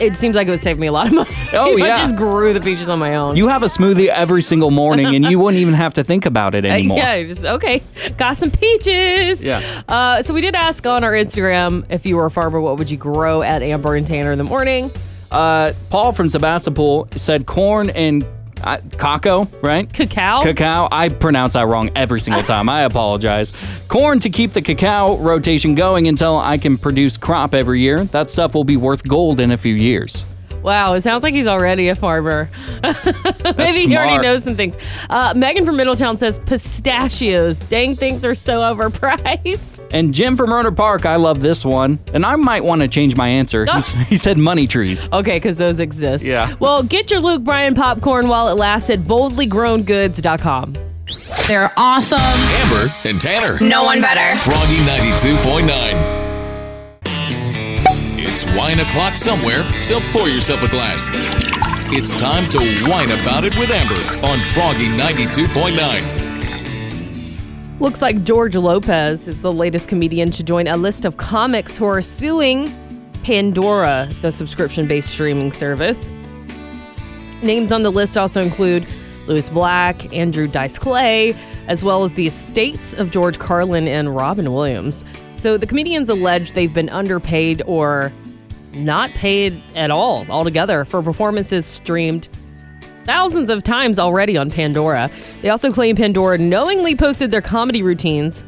It 0.00 0.16
seems 0.16 0.36
like 0.36 0.46
it 0.46 0.50
would 0.50 0.60
save 0.60 0.78
me 0.78 0.86
a 0.86 0.92
lot 0.92 1.08
of 1.08 1.12
money. 1.14 1.30
Oh, 1.52 1.76
if 1.76 1.82
I 1.82 1.88
just 1.96 2.14
grew 2.16 2.52
the 2.52 2.60
peaches 2.60 2.88
on 2.88 2.98
my 2.98 3.16
own. 3.16 3.36
You 3.36 3.48
have 3.48 3.62
a 3.62 3.66
smoothie 3.66 4.08
every 4.08 4.42
single 4.42 4.70
morning, 4.70 5.14
and 5.14 5.24
you 5.24 5.38
wouldn't 5.38 5.60
even 5.60 5.74
have 5.74 5.94
to 5.94 6.04
think 6.04 6.24
about 6.26 6.54
it 6.54 6.64
Uh, 6.68 6.68
anymore. 6.68 6.98
yeah, 6.98 7.22
just 7.22 7.44
okay. 7.44 7.82
Got 8.16 8.36
some 8.36 8.50
peaches. 8.50 9.42
Yeah. 9.42 9.82
Uh, 9.88 10.22
so 10.22 10.34
we 10.34 10.40
did 10.40 10.54
ask 10.54 10.86
on 10.86 11.02
our 11.04 11.12
Instagram 11.12 11.84
if 11.88 12.06
you 12.06 12.16
were 12.16 12.26
a 12.26 12.30
farmer, 12.30 12.60
what 12.60 12.78
would 12.78 12.90
you 12.90 12.96
grow 12.96 13.42
at 13.42 13.62
Amber 13.62 13.96
and 13.96 14.06
Tanner 14.06 14.32
in 14.32 14.38
the 14.38 14.44
morning? 14.44 14.90
Uh, 15.30 15.72
Paul 15.90 16.12
from 16.12 16.28
Sebastopol 16.28 17.08
said 17.16 17.46
corn 17.46 17.90
and 17.90 18.24
cacao, 18.96 19.48
right? 19.62 19.92
Cacao. 19.92 20.42
Cacao. 20.42 20.88
I 20.90 21.08
pronounce 21.08 21.54
that 21.54 21.66
wrong 21.66 21.90
every 21.96 22.20
single 22.20 22.42
time. 22.54 22.68
I 22.68 22.82
apologize. 22.82 23.52
Corn 23.88 24.18
to 24.20 24.30
keep 24.30 24.52
the 24.52 24.62
cacao 24.62 25.16
rotation 25.18 25.74
going 25.74 26.08
until 26.08 26.38
I 26.38 26.58
can 26.58 26.78
produce 26.78 27.16
crop 27.16 27.54
every 27.54 27.80
year. 27.80 28.04
That 28.04 28.30
stuff 28.30 28.54
will 28.54 28.64
be 28.64 28.76
worth 28.76 29.06
gold 29.06 29.40
in 29.40 29.50
a 29.50 29.56
few 29.56 29.74
years. 29.74 30.24
Wow, 30.68 30.92
it 30.92 31.00
sounds 31.00 31.22
like 31.22 31.32
he's 31.32 31.46
already 31.46 31.88
a 31.88 31.94
farmer. 31.96 32.50
Maybe 33.56 33.86
he 33.86 33.96
already 33.96 34.18
knows 34.18 34.44
some 34.44 34.54
things. 34.54 34.76
Uh, 35.08 35.32
Megan 35.34 35.64
from 35.64 35.78
Middletown 35.78 36.18
says 36.18 36.38
pistachios. 36.40 37.56
Dang, 37.56 37.96
things 37.96 38.22
are 38.26 38.34
so 38.34 38.60
overpriced. 38.74 39.82
And 39.90 40.12
Jim 40.12 40.36
from 40.36 40.50
Rohnert 40.50 40.76
Park, 40.76 41.06
I 41.06 41.16
love 41.16 41.40
this 41.40 41.64
one. 41.64 41.98
And 42.12 42.26
I 42.26 42.36
might 42.36 42.62
want 42.64 42.82
to 42.82 42.88
change 42.88 43.16
my 43.16 43.28
answer. 43.28 43.64
He's, 43.64 43.92
he 44.10 44.18
said 44.18 44.36
money 44.36 44.66
trees. 44.66 45.08
Okay, 45.10 45.36
because 45.36 45.56
those 45.56 45.80
exist. 45.80 46.26
Yeah. 46.26 46.54
Well, 46.60 46.82
get 46.82 47.10
your 47.10 47.20
Luke 47.20 47.44
Bryan 47.44 47.74
popcorn 47.74 48.28
while 48.28 48.48
it 48.48 48.58
lasts 48.58 48.90
at 48.90 48.98
boldlygrowngoods.com. 48.98 50.76
They're 51.48 51.72
awesome. 51.78 52.18
Amber 52.20 52.92
and 53.06 53.18
Tanner. 53.18 53.58
No 53.66 53.84
one 53.84 54.02
better. 54.02 54.38
Froggy 54.38 54.76
92.9. 54.76 56.17
It's 58.40 58.46
wine 58.56 58.78
o'clock 58.78 59.16
somewhere, 59.16 59.68
so 59.82 59.98
pour 60.12 60.28
yourself 60.28 60.62
a 60.62 60.68
glass. 60.68 61.10
It's 61.92 62.14
time 62.14 62.48
to 62.50 62.58
whine 62.88 63.10
about 63.10 63.44
it 63.44 63.58
with 63.58 63.68
Amber 63.68 63.96
on 64.24 64.38
Froggy 64.54 64.86
92.9. 64.86 67.80
Looks 67.80 68.00
like 68.00 68.22
George 68.22 68.54
Lopez 68.54 69.26
is 69.26 69.40
the 69.40 69.52
latest 69.52 69.88
comedian 69.88 70.30
to 70.30 70.44
join 70.44 70.68
a 70.68 70.76
list 70.76 71.04
of 71.04 71.16
comics 71.16 71.76
who 71.76 71.86
are 71.86 72.00
suing 72.00 72.72
Pandora, 73.24 74.08
the 74.22 74.30
subscription 74.30 74.86
based 74.86 75.10
streaming 75.10 75.50
service. 75.50 76.08
Names 77.42 77.72
on 77.72 77.82
the 77.82 77.90
list 77.90 78.16
also 78.16 78.40
include 78.40 78.86
Lewis 79.26 79.50
Black, 79.50 80.14
Andrew 80.14 80.46
Dice 80.46 80.78
Clay, 80.78 81.34
as 81.66 81.82
well 81.82 82.04
as 82.04 82.12
the 82.12 82.28
estates 82.28 82.94
of 82.94 83.10
George 83.10 83.40
Carlin 83.40 83.88
and 83.88 84.14
Robin 84.14 84.52
Williams. 84.52 85.04
So 85.38 85.56
the 85.56 85.66
comedians 85.66 86.08
allege 86.08 86.52
they've 86.52 86.72
been 86.72 86.90
underpaid 86.90 87.62
or 87.66 88.12
not 88.72 89.10
paid 89.10 89.62
at 89.74 89.90
all 89.90 90.26
altogether 90.30 90.84
for 90.84 91.02
performances 91.02 91.66
streamed 91.66 92.28
thousands 93.04 93.48
of 93.48 93.62
times 93.62 93.98
already 93.98 94.36
on 94.36 94.50
Pandora. 94.50 95.10
They 95.40 95.48
also 95.48 95.72
claim 95.72 95.96
Pandora 95.96 96.36
knowingly 96.38 96.94
posted 96.94 97.30
their 97.30 97.40
comedy 97.40 97.82
routines 97.82 98.44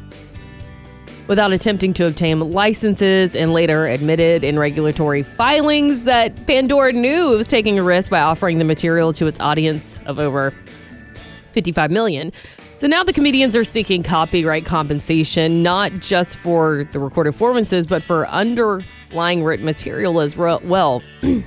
without 1.27 1.51
attempting 1.51 1.93
to 1.93 2.07
obtain 2.07 2.39
licenses 2.51 3.35
and 3.35 3.53
later 3.53 3.87
admitted 3.87 4.43
in 4.43 4.59
regulatory 4.59 5.23
filings 5.23 6.03
that 6.03 6.45
Pandora 6.45 6.91
knew 6.91 7.33
it 7.33 7.37
was 7.37 7.47
taking 7.47 7.79
a 7.79 7.83
risk 7.83 8.11
by 8.11 8.19
offering 8.19 8.57
the 8.59 8.65
material 8.65 9.13
to 9.13 9.27
its 9.27 9.39
audience 9.39 9.99
of 10.05 10.19
over 10.19 10.53
55 11.53 11.89
million. 11.89 12.31
So 12.81 12.87
now 12.87 13.03
the 13.03 13.13
comedians 13.13 13.55
are 13.55 13.63
seeking 13.63 14.01
copyright 14.01 14.65
compensation, 14.65 15.61
not 15.61 15.91
just 15.99 16.35
for 16.37 16.83
the 16.85 16.97
recorded 16.97 17.33
performances, 17.33 17.85
but 17.85 18.01
for 18.01 18.27
underlying 18.27 19.43
written 19.43 19.65
material 19.65 20.19
as 20.19 20.35
well. 20.35 21.03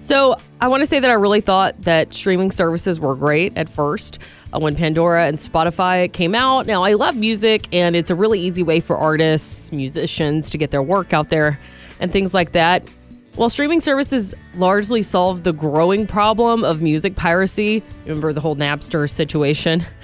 So 0.00 0.36
I 0.60 0.68
want 0.68 0.82
to 0.82 0.86
say 0.86 1.00
that 1.00 1.10
I 1.10 1.14
really 1.14 1.40
thought 1.40 1.80
that 1.84 2.12
streaming 2.12 2.50
services 2.50 3.00
were 3.00 3.14
great 3.14 3.56
at 3.56 3.70
first 3.70 4.18
uh, 4.52 4.58
when 4.58 4.76
Pandora 4.76 5.26
and 5.26 5.38
Spotify 5.38 6.12
came 6.12 6.34
out. 6.34 6.66
Now 6.66 6.82
I 6.82 6.92
love 6.92 7.16
music, 7.16 7.66
and 7.72 7.96
it's 7.96 8.10
a 8.10 8.14
really 8.14 8.38
easy 8.38 8.62
way 8.62 8.80
for 8.80 8.98
artists, 8.98 9.72
musicians 9.72 10.50
to 10.50 10.58
get 10.58 10.70
their 10.72 10.82
work 10.82 11.14
out 11.14 11.30
there 11.30 11.58
and 12.00 12.12
things 12.12 12.34
like 12.34 12.52
that. 12.52 12.86
While 13.36 13.48
streaming 13.48 13.80
services 13.80 14.32
largely 14.54 15.02
solved 15.02 15.42
the 15.42 15.52
growing 15.52 16.06
problem 16.06 16.64
of 16.64 16.80
music 16.82 17.16
piracy, 17.16 17.82
remember 18.04 18.32
the 18.32 18.40
whole 18.40 18.56
Napster 18.56 19.10
situation. 19.10 19.84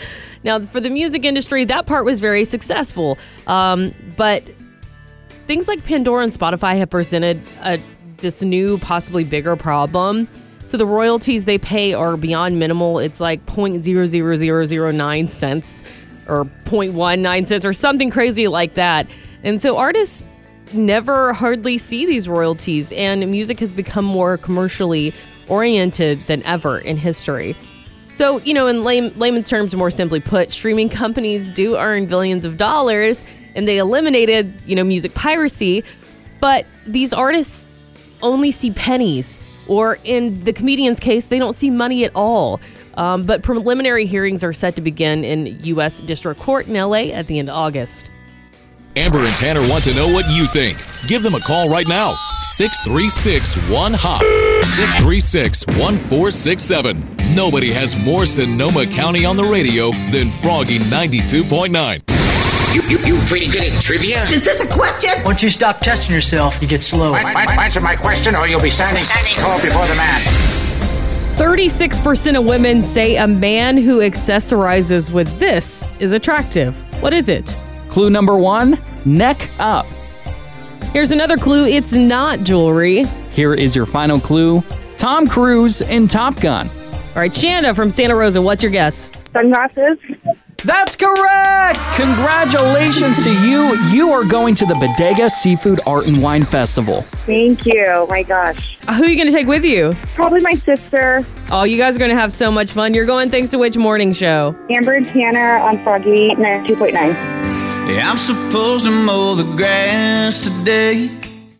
Now, 0.43 0.59
for 0.59 0.81
the 0.81 0.89
music 0.89 1.27
industry, 1.27 1.67
that 1.67 1.85
part 1.85 2.07
was 2.07 2.19
very 2.19 2.47
successful. 2.47 3.19
Um, 3.47 3.95
but 4.17 4.49
things 5.47 5.69
like 5.69 5.85
Pandora 5.85 6.25
and 6.25 6.33
Spotify 6.33 6.79
have 6.79 6.89
presented 6.89 7.43
a, 7.61 7.79
this 8.17 8.43
new, 8.43 8.79
possibly 8.79 9.23
bigger 9.23 9.55
problem. 9.55 10.29
So 10.65 10.79
the 10.79 10.87
royalties 10.87 11.45
they 11.45 11.59
pay 11.59 11.93
are 11.93 12.17
beyond 12.17 12.59
minimal. 12.59 13.01
It's 13.01 13.21
like 13.21 13.45
0.00009 13.45 15.29
cents 15.29 15.83
or 16.27 16.45
0.19 16.45 17.47
cents 17.47 17.65
or 17.67 17.73
something 17.75 18.11
crazy 18.11 18.49
like 18.49 18.75
that. 18.75 19.07
And 19.43 19.61
so 19.61 19.77
artists 19.77 20.27
never 20.73 21.33
hardly 21.33 21.79
see 21.79 22.07
these 22.07 22.29
royalties, 22.29 22.93
and 22.93 23.29
music 23.31 23.61
has 23.61 23.73
become 23.73 24.05
more 24.05 24.37
commercially 24.37 25.15
oriented 25.49 26.27
than 26.27 26.43
ever 26.45 26.79
in 26.79 26.97
history. 26.97 27.57
So, 28.09 28.39
you 28.41 28.55
know, 28.55 28.67
in 28.67 28.85
lay- 28.85 29.11
layman's 29.11 29.49
terms, 29.49 29.75
more 29.75 29.91
simply 29.91 30.21
put, 30.21 30.51
streaming 30.51 30.89
companies 30.89 31.51
do 31.51 31.77
earn 31.77 32.07
billions 32.07 32.45
of 32.45 32.57
dollars 32.57 33.25
and 33.55 33.67
they 33.67 33.79
eliminated, 33.79 34.53
you 34.67 34.75
know, 34.75 34.85
music 34.85 35.15
piracy, 35.15 35.85
but 36.41 36.67
these 36.87 37.13
artists 37.13 37.69
only 38.23 38.51
see 38.51 38.71
pennies, 38.73 39.39
or 39.67 39.99
in 40.05 40.45
the 40.45 40.53
comedian's 40.53 41.01
case, 41.01 41.27
they 41.29 41.39
don't 41.39 41.55
see 41.55 41.71
money 41.71 42.05
at 42.05 42.13
all. 42.15 42.61
Um, 42.95 43.23
but 43.23 43.43
preliminary 43.43 44.05
hearings 44.05 44.45
are 44.45 44.53
set 44.53 44.77
to 44.77 44.83
begin 44.83 45.25
in 45.25 45.59
U.S. 45.65 46.01
District 46.03 46.39
Court 46.41 46.67
in 46.67 46.75
LA 46.75 47.13
at 47.13 47.29
the 47.29 47.39
end 47.39 47.49
of 47.49 47.57
August. 47.57 48.11
Amber 48.97 49.19
and 49.19 49.37
Tanner 49.37 49.61
want 49.69 49.85
to 49.85 49.95
know 49.95 50.09
what 50.13 50.25
you 50.31 50.47
think. 50.49 50.77
Give 51.07 51.23
them 51.23 51.35
a 51.35 51.41
call 51.41 51.69
right 51.69 51.87
now. 51.87 52.17
636 52.43 53.57
1 53.71 53.93
HOP. 53.95 54.23
636 54.65 55.67
1467. 55.67 57.17
Nobody 57.35 57.71
has 57.73 57.97
more 58.05 58.27
Sonoma 58.27 58.87
County 58.87 59.25
on 59.25 59.37
the 59.37 59.45
radio 59.45 59.93
than 60.11 60.31
Froggy 60.31 60.79
92.9. 60.79 62.03
You, 62.75 62.83
you, 62.83 62.99
you 63.05 63.21
pretty 63.27 63.47
good 63.49 63.73
at 63.73 63.81
trivia? 63.81 64.23
Is 64.23 64.45
this 64.45 64.61
a 64.61 64.67
question? 64.67 65.11
Once 65.25 65.43
you 65.43 65.51
stop 65.51 65.79
testing 65.79 66.15
yourself, 66.15 66.61
you 66.61 66.67
get 66.67 66.83
slow. 66.83 67.15
Answer 67.15 67.81
my 67.81 67.95
question 67.95 68.35
or 68.35 68.49
you'll 68.49 68.61
be 68.61 68.71
standing 68.71 69.05
tall 69.37 69.61
before 69.61 69.87
the 69.87 69.95
man. 69.95 70.21
36% 71.37 72.39
of 72.39 72.45
women 72.45 72.83
say 72.83 73.17
a 73.17 73.27
man 73.27 73.77
who 73.77 74.01
accessorizes 74.01 75.13
with 75.13 75.39
this 75.39 75.87
is 76.01 76.13
attractive. 76.13 76.75
What 77.03 77.13
is 77.13 77.29
it? 77.29 77.57
Clue 77.91 78.11
number 78.11 78.37
one 78.39 78.79
neck 79.05 79.51
up. 79.59 79.87
Here's 80.93 81.13
another 81.13 81.37
clue 81.37 81.67
it's 81.67 81.93
not 81.93 82.41
jewelry. 82.41 83.05
Here 83.33 83.55
is 83.55 83.77
your 83.77 83.87
final 83.87 84.19
clue 84.21 84.63
Tom 84.97 85.27
Cruise 85.27 85.81
in 85.81 86.09
Top 86.09 86.41
Gun. 86.41 86.69
All 86.69 87.17
right, 87.17 87.33
Shanda 87.33 87.75
from 87.75 87.91
Santa 87.91 88.15
Rosa, 88.15 88.41
what's 88.41 88.63
your 88.63 88.71
guess? 88.73 89.11
Sunglasses. 89.33 89.99
That's 90.63 90.95
correct! 90.95 91.81
Congratulations 91.95 93.25
to 93.25 93.31
you. 93.31 93.75
You 93.91 94.13
are 94.13 94.25
going 94.25 94.55
to 94.57 94.67
the 94.67 94.75
Bodega 94.75 95.31
Seafood 95.31 95.81
Art 95.87 96.07
and 96.07 96.23
Wine 96.23 96.45
Festival. 96.45 97.01
Thank 97.25 97.65
you. 97.65 97.87
Oh 97.89 98.07
my 98.11 98.23
gosh. 98.23 98.77
Uh, 98.87 98.95
Who 98.95 99.05
are 99.05 99.09
you 99.09 99.17
going 99.17 99.27
to 99.29 99.33
take 99.33 99.47
with 99.47 99.65
you? 99.65 99.97
Probably 100.15 100.41
my 100.41 100.53
sister, 100.55 101.25
Oh, 101.51 101.63
you 101.63 101.79
guys 101.79 101.97
are 101.97 101.99
going 101.99 102.11
to 102.11 102.17
have 102.17 102.33
so 102.33 102.51
much 102.53 102.73
fun. 102.73 102.93
You're 102.93 103.07
going 103.07 103.31
thanks 103.31 103.51
to 103.53 103.59
which 103.59 103.77
morning 103.79 104.13
show? 104.13 104.55
Amber 104.71 104.93
and 104.95 105.07
Tanner 105.07 105.57
on 105.57 105.83
Froggy 105.83 106.31
92.9. 106.35 107.60
Yeah, 107.91 108.09
I'm 108.09 108.19
supposed 108.19 108.85
to 108.85 108.91
mow 108.93 109.35
the 109.35 109.43
grass 109.57 110.39
today. 110.39 111.11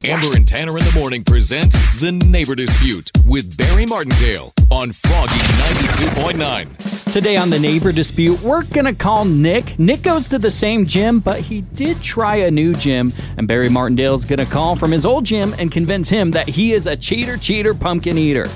Amber 0.05 0.37
and 0.37 0.47
Tanner 0.47 0.79
in 0.79 0.85
the 0.85 0.97
morning 0.97 1.25
present 1.25 1.73
The 1.99 2.13
Neighbor 2.13 2.55
Dispute 2.55 3.11
with 3.27 3.57
Barry 3.57 3.85
Martindale 3.85 4.55
on 4.71 4.93
Froggy 4.93 5.35
92.9. 5.35 7.13
Today 7.13 7.37
on 7.37 7.51
the 7.51 7.59
neighbor 7.59 7.91
dispute, 7.91 8.41
we're 8.43 8.63
gonna 8.63 8.95
call 8.95 9.25
Nick. 9.25 9.77
Nick 9.81 10.03
goes 10.03 10.29
to 10.29 10.39
the 10.39 10.53
same 10.53 10.87
gym, 10.87 11.19
but 11.19 11.41
he 11.41 11.63
did 11.63 12.01
try 12.01 12.37
a 12.37 12.51
new 12.51 12.75
gym, 12.75 13.13
and 13.37 13.49
Barry 13.49 13.69
Martindale's 13.69 14.25
gonna 14.25 14.47
call 14.47 14.77
from 14.77 14.93
his 14.93 15.05
old 15.05 15.25
gym 15.27 15.53
and 15.59 15.73
convince 15.73 16.09
him 16.11 16.31
that 16.31 16.49
he 16.49 16.73
is 16.73 16.87
a 16.87 16.95
cheater, 16.95 17.37
cheater, 17.37 17.75
pumpkin 17.75 18.17
eater. 18.17 18.47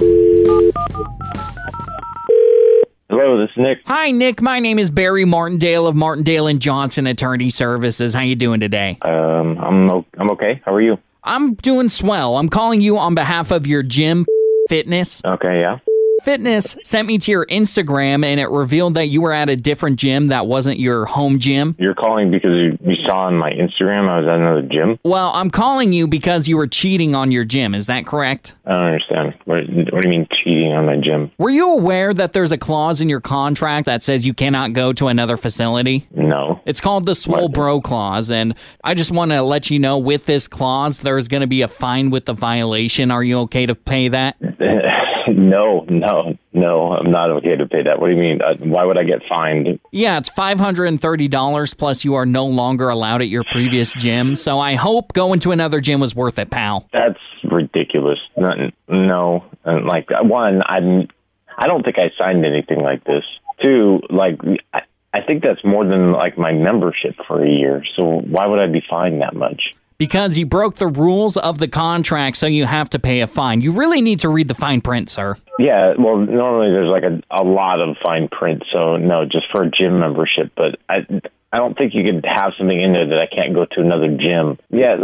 Hello, 3.26 3.40
this 3.40 3.48
is 3.52 3.56
Nick. 3.56 3.78
Hi, 3.86 4.10
Nick. 4.10 4.42
My 4.42 4.58
name 4.60 4.78
is 4.78 4.90
Barry 4.90 5.24
Martindale 5.24 5.86
of 5.86 5.96
Martindale 5.96 6.46
and 6.46 6.60
Johnson 6.60 7.06
Attorney 7.06 7.48
Services. 7.48 8.12
How 8.12 8.20
you 8.20 8.36
doing 8.36 8.60
today? 8.60 8.98
Um, 9.00 9.56
I'm 9.58 9.90
o- 9.90 10.04
I'm 10.18 10.30
okay. 10.32 10.60
How 10.62 10.74
are 10.74 10.82
you? 10.82 10.98
I'm 11.22 11.54
doing 11.54 11.88
swell. 11.88 12.36
I'm 12.36 12.50
calling 12.50 12.82
you 12.82 12.98
on 12.98 13.14
behalf 13.14 13.50
of 13.50 13.66
your 13.66 13.82
gym 13.82 14.26
fitness. 14.68 15.22
Okay, 15.24 15.60
yeah. 15.60 15.78
Fitness 16.22 16.76
sent 16.84 17.08
me 17.08 17.16
to 17.16 17.30
your 17.30 17.46
Instagram 17.46 18.26
and 18.26 18.38
it 18.38 18.50
revealed 18.50 18.92
that 18.94 19.06
you 19.06 19.22
were 19.22 19.32
at 19.32 19.48
a 19.48 19.56
different 19.56 19.98
gym 19.98 20.26
that 20.26 20.46
wasn't 20.46 20.78
your 20.78 21.06
home 21.06 21.38
gym. 21.38 21.76
You're 21.78 21.94
calling 21.94 22.30
because 22.30 22.50
you, 22.50 22.78
you 22.82 22.93
saw 23.06 23.26
on 23.26 23.36
my 23.36 23.50
Instagram 23.50 24.08
I 24.08 24.20
was 24.20 24.28
at 24.28 24.36
another 24.36 24.62
gym. 24.62 24.98
Well, 25.04 25.30
I'm 25.34 25.50
calling 25.50 25.92
you 25.92 26.06
because 26.06 26.48
you 26.48 26.56
were 26.56 26.66
cheating 26.66 27.14
on 27.14 27.30
your 27.30 27.44
gym. 27.44 27.74
Is 27.74 27.86
that 27.86 28.06
correct? 28.06 28.54
I 28.66 28.70
don't 28.70 28.84
understand. 28.86 29.34
What, 29.44 29.68
what 29.92 30.02
do 30.02 30.08
you 30.08 30.10
mean 30.10 30.26
cheating 30.30 30.72
on 30.72 30.86
my 30.86 30.96
gym? 30.96 31.30
Were 31.38 31.50
you 31.50 31.72
aware 31.72 32.14
that 32.14 32.32
there's 32.32 32.52
a 32.52 32.58
clause 32.58 33.00
in 33.00 33.08
your 33.08 33.20
contract 33.20 33.86
that 33.86 34.02
says 34.02 34.26
you 34.26 34.34
cannot 34.34 34.72
go 34.72 34.92
to 34.92 35.08
another 35.08 35.36
facility? 35.36 36.06
No. 36.14 36.60
It's 36.66 36.80
called 36.80 37.06
the 37.06 37.14
Swole 37.14 37.48
Bro 37.48 37.82
Clause. 37.82 38.30
And 38.30 38.54
I 38.82 38.94
just 38.94 39.10
want 39.10 39.30
to 39.32 39.42
let 39.42 39.70
you 39.70 39.78
know 39.78 39.98
with 39.98 40.26
this 40.26 40.48
clause, 40.48 41.00
there's 41.00 41.28
going 41.28 41.42
to 41.42 41.46
be 41.46 41.62
a 41.62 41.68
fine 41.68 42.10
with 42.10 42.26
the 42.26 42.34
violation. 42.34 43.10
Are 43.10 43.22
you 43.22 43.40
okay 43.40 43.66
to 43.66 43.74
pay 43.74 44.08
that? 44.08 44.36
No, 45.50 45.84
no, 45.88 46.38
no. 46.52 46.92
I'm 46.92 47.10
not 47.10 47.30
okay 47.32 47.56
to 47.56 47.66
pay 47.66 47.82
that. 47.82 48.00
What 48.00 48.08
do 48.08 48.14
you 48.14 48.20
mean? 48.20 48.40
Uh, 48.40 48.54
why 48.60 48.84
would 48.84 48.96
I 48.96 49.04
get 49.04 49.20
fined? 49.28 49.78
Yeah, 49.92 50.18
it's 50.18 50.30
$530 50.30 51.78
plus 51.78 52.04
you 52.04 52.14
are 52.14 52.26
no 52.26 52.46
longer 52.46 52.88
allowed 52.88 53.20
at 53.20 53.28
your 53.28 53.44
previous 53.44 53.92
gym. 53.92 54.34
So 54.36 54.58
I 54.58 54.74
hope 54.74 55.12
going 55.12 55.40
to 55.40 55.52
another 55.52 55.80
gym 55.80 56.00
was 56.00 56.14
worth 56.14 56.38
it, 56.38 56.50
pal. 56.50 56.88
That's 56.92 57.18
ridiculous. 57.44 58.18
Not, 58.36 58.56
no, 58.88 59.44
And, 59.64 59.86
like 59.86 60.08
one, 60.22 60.62
I'm. 60.64 61.08
I 61.56 61.68
don't 61.68 61.84
think 61.84 61.96
I 61.98 62.10
signed 62.24 62.44
anything 62.44 62.80
like 62.80 63.04
this. 63.04 63.22
Two, 63.62 64.00
like 64.10 64.40
I, 64.72 64.80
I 65.12 65.20
think 65.20 65.44
that's 65.44 65.64
more 65.64 65.84
than 65.84 66.10
like 66.12 66.36
my 66.36 66.52
membership 66.52 67.14
for 67.28 67.44
a 67.44 67.48
year. 67.48 67.84
So 67.96 68.02
why 68.02 68.46
would 68.46 68.58
I 68.58 68.66
be 68.66 68.82
fined 68.88 69.22
that 69.22 69.34
much? 69.34 69.74
Because 69.96 70.36
you 70.36 70.44
broke 70.44 70.74
the 70.74 70.88
rules 70.88 71.36
of 71.36 71.58
the 71.58 71.68
contract, 71.68 72.36
so 72.36 72.46
you 72.46 72.66
have 72.66 72.90
to 72.90 72.98
pay 72.98 73.20
a 73.20 73.26
fine. 73.26 73.60
You 73.60 73.72
really 73.72 74.00
need 74.00 74.20
to 74.20 74.28
read 74.28 74.48
the 74.48 74.54
fine 74.54 74.80
print, 74.80 75.08
sir. 75.08 75.36
Yeah, 75.58 75.94
well, 75.96 76.16
normally 76.16 76.72
there's 76.72 76.88
like 76.88 77.04
a, 77.04 77.22
a 77.30 77.44
lot 77.44 77.80
of 77.80 77.96
fine 78.04 78.28
print, 78.28 78.64
so 78.72 78.96
no, 78.96 79.24
just 79.24 79.46
for 79.52 79.62
a 79.62 79.70
gym 79.70 80.00
membership. 80.00 80.50
But 80.56 80.80
I, 80.88 81.06
I 81.52 81.58
don't 81.58 81.78
think 81.78 81.94
you 81.94 82.04
could 82.04 82.24
have 82.26 82.54
something 82.58 82.80
in 82.80 82.92
there 82.92 83.06
that 83.06 83.18
I 83.20 83.26
can't 83.26 83.54
go 83.54 83.64
to 83.64 83.80
another 83.80 84.08
gym. 84.16 84.58
Yeah, 84.70 84.96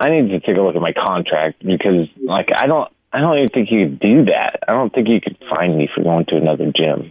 I 0.00 0.08
need 0.08 0.30
to 0.30 0.40
take 0.40 0.56
a 0.56 0.62
look 0.62 0.76
at 0.76 0.80
my 0.80 0.94
contract 0.94 1.62
because, 1.64 2.08
like, 2.22 2.48
I 2.56 2.66
don't, 2.66 2.90
I 3.12 3.20
don't 3.20 3.36
even 3.36 3.50
think 3.50 3.70
you 3.70 3.86
could 3.86 4.00
do 4.00 4.24
that. 4.24 4.60
I 4.66 4.72
don't 4.72 4.92
think 4.94 5.08
you 5.08 5.20
could 5.20 5.36
fine 5.50 5.76
me 5.76 5.90
for 5.94 6.02
going 6.02 6.24
to 6.26 6.36
another 6.36 6.72
gym. 6.74 7.10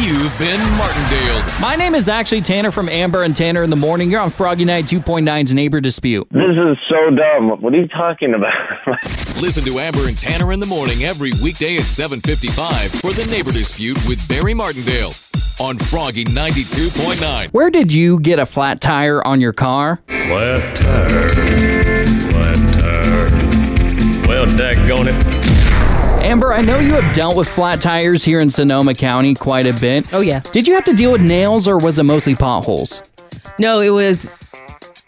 You've 0.00 0.38
been 0.38 0.58
Martindale. 0.78 1.60
My 1.60 1.76
name 1.76 1.94
is 1.94 2.08
actually 2.08 2.40
Tanner 2.40 2.70
from 2.70 2.88
Amber 2.88 3.24
and 3.24 3.36
Tanner 3.36 3.62
in 3.62 3.68
the 3.68 3.76
Morning. 3.76 4.10
You're 4.10 4.22
on 4.22 4.30
Froggy 4.30 4.64
Night 4.64 4.86
2.9's 4.86 5.52
Neighbor 5.52 5.78
Dispute. 5.78 6.26
This 6.30 6.56
is 6.56 6.78
so 6.88 7.10
dumb. 7.14 7.60
What 7.60 7.74
are 7.74 7.76
you 7.76 7.86
talking 7.86 8.32
about? 8.32 8.54
Listen 9.42 9.62
to 9.64 9.78
Amber 9.78 10.08
and 10.08 10.18
Tanner 10.18 10.52
in 10.54 10.60
the 10.60 10.64
morning 10.64 11.04
every 11.04 11.32
weekday 11.42 11.76
at 11.76 11.82
7:55 11.82 13.02
for 13.02 13.12
the 13.12 13.26
Neighbor 13.30 13.52
Dispute 13.52 13.98
with 14.08 14.26
Barry 14.26 14.54
Martindale 14.54 15.12
on 15.60 15.76
Froggy 15.76 16.24
92.9. 16.24 17.50
Where 17.52 17.68
did 17.68 17.92
you 17.92 18.20
get 18.20 18.38
a 18.38 18.46
flat 18.46 18.80
tire 18.80 19.22
on 19.26 19.42
your 19.42 19.52
car? 19.52 20.00
Flat 20.06 20.76
tire. 20.76 21.28
Flat 22.30 22.56
tire. 22.80 24.26
Well, 24.26 24.46
daggone 24.46 25.08
it. 25.08 25.39
Amber, 26.30 26.52
I 26.52 26.62
know 26.62 26.78
you 26.78 26.92
have 26.92 27.12
dealt 27.12 27.34
with 27.34 27.48
flat 27.48 27.80
tires 27.80 28.22
here 28.22 28.38
in 28.38 28.50
Sonoma 28.50 28.94
County 28.94 29.34
quite 29.34 29.66
a 29.66 29.72
bit. 29.72 30.14
Oh, 30.14 30.20
yeah. 30.20 30.38
Did 30.52 30.68
you 30.68 30.74
have 30.74 30.84
to 30.84 30.94
deal 30.94 31.10
with 31.10 31.22
nails 31.22 31.66
or 31.66 31.76
was 31.76 31.98
it 31.98 32.04
mostly 32.04 32.36
potholes? 32.36 33.02
No, 33.58 33.80
it 33.80 33.88
was 33.88 34.32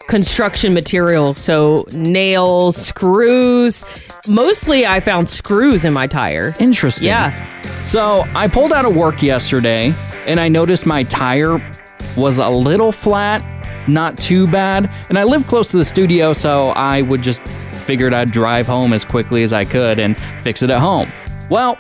construction 0.08 0.74
material. 0.74 1.32
So 1.32 1.86
nails, 1.92 2.76
screws. 2.76 3.84
Mostly 4.26 4.84
I 4.84 4.98
found 4.98 5.28
screws 5.28 5.84
in 5.84 5.92
my 5.92 6.08
tire. 6.08 6.56
Interesting. 6.58 7.06
Yeah. 7.06 7.82
So 7.84 8.24
I 8.34 8.48
pulled 8.48 8.72
out 8.72 8.84
of 8.84 8.96
work 8.96 9.22
yesterday 9.22 9.94
and 10.26 10.40
I 10.40 10.48
noticed 10.48 10.86
my 10.86 11.04
tire 11.04 11.62
was 12.16 12.38
a 12.38 12.48
little 12.48 12.90
flat, 12.90 13.88
not 13.88 14.18
too 14.18 14.48
bad. 14.48 14.90
And 15.08 15.16
I 15.16 15.22
live 15.22 15.46
close 15.46 15.70
to 15.70 15.76
the 15.76 15.84
studio, 15.84 16.32
so 16.32 16.70
I 16.70 17.02
would 17.02 17.22
just 17.22 17.40
figured 17.82 18.14
I'd 18.14 18.30
drive 18.30 18.66
home 18.66 18.92
as 18.92 19.04
quickly 19.04 19.42
as 19.42 19.52
I 19.52 19.64
could 19.64 19.98
and 19.98 20.16
fix 20.42 20.62
it 20.62 20.70
at 20.70 20.80
home. 20.80 21.10
Well, 21.50 21.78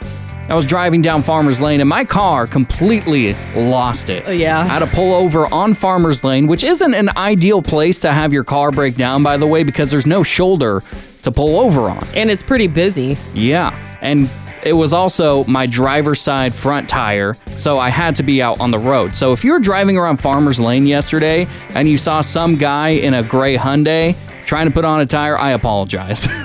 I 0.48 0.54
was 0.54 0.66
driving 0.66 1.00
down 1.02 1.22
Farmers 1.22 1.60
Lane 1.60 1.80
and 1.80 1.88
my 1.88 2.04
car 2.04 2.46
completely 2.46 3.34
lost 3.54 4.10
it. 4.10 4.24
Oh, 4.26 4.32
yeah. 4.32 4.60
I 4.60 4.64
had 4.64 4.80
to 4.80 4.86
pull 4.86 5.14
over 5.14 5.46
on 5.46 5.72
Farmers 5.72 6.24
Lane, 6.24 6.46
which 6.46 6.64
isn't 6.64 6.94
an 6.94 7.16
ideal 7.16 7.62
place 7.62 8.00
to 8.00 8.12
have 8.12 8.32
your 8.32 8.44
car 8.44 8.70
break 8.70 8.96
down, 8.96 9.22
by 9.22 9.36
the 9.36 9.46
way, 9.46 9.62
because 9.62 9.90
there's 9.90 10.06
no 10.06 10.22
shoulder 10.22 10.82
to 11.22 11.30
pull 11.30 11.60
over 11.60 11.88
on. 11.88 12.04
And 12.14 12.30
it's 12.30 12.42
pretty 12.42 12.66
busy. 12.66 13.16
Yeah. 13.32 13.78
And 14.02 14.28
it 14.64 14.72
was 14.72 14.92
also 14.92 15.44
my 15.44 15.66
driver's 15.66 16.20
side 16.20 16.54
front 16.54 16.88
tire, 16.88 17.36
so 17.56 17.78
I 17.78 17.90
had 17.90 18.16
to 18.16 18.22
be 18.22 18.42
out 18.42 18.60
on 18.60 18.70
the 18.70 18.78
road. 18.78 19.14
So 19.14 19.32
if 19.32 19.44
you 19.44 19.52
were 19.52 19.58
driving 19.58 19.96
around 19.96 20.18
Farmers 20.18 20.60
Lane 20.60 20.86
yesterday 20.86 21.48
and 21.70 21.88
you 21.88 21.98
saw 21.98 22.20
some 22.20 22.56
guy 22.56 22.90
in 22.90 23.14
a 23.14 23.22
gray 23.22 23.56
Hyundai 23.56 24.16
trying 24.44 24.66
to 24.66 24.72
put 24.72 24.84
on 24.84 25.00
a 25.00 25.06
tire, 25.06 25.38
I 25.38 25.50
apologize. 25.50 26.26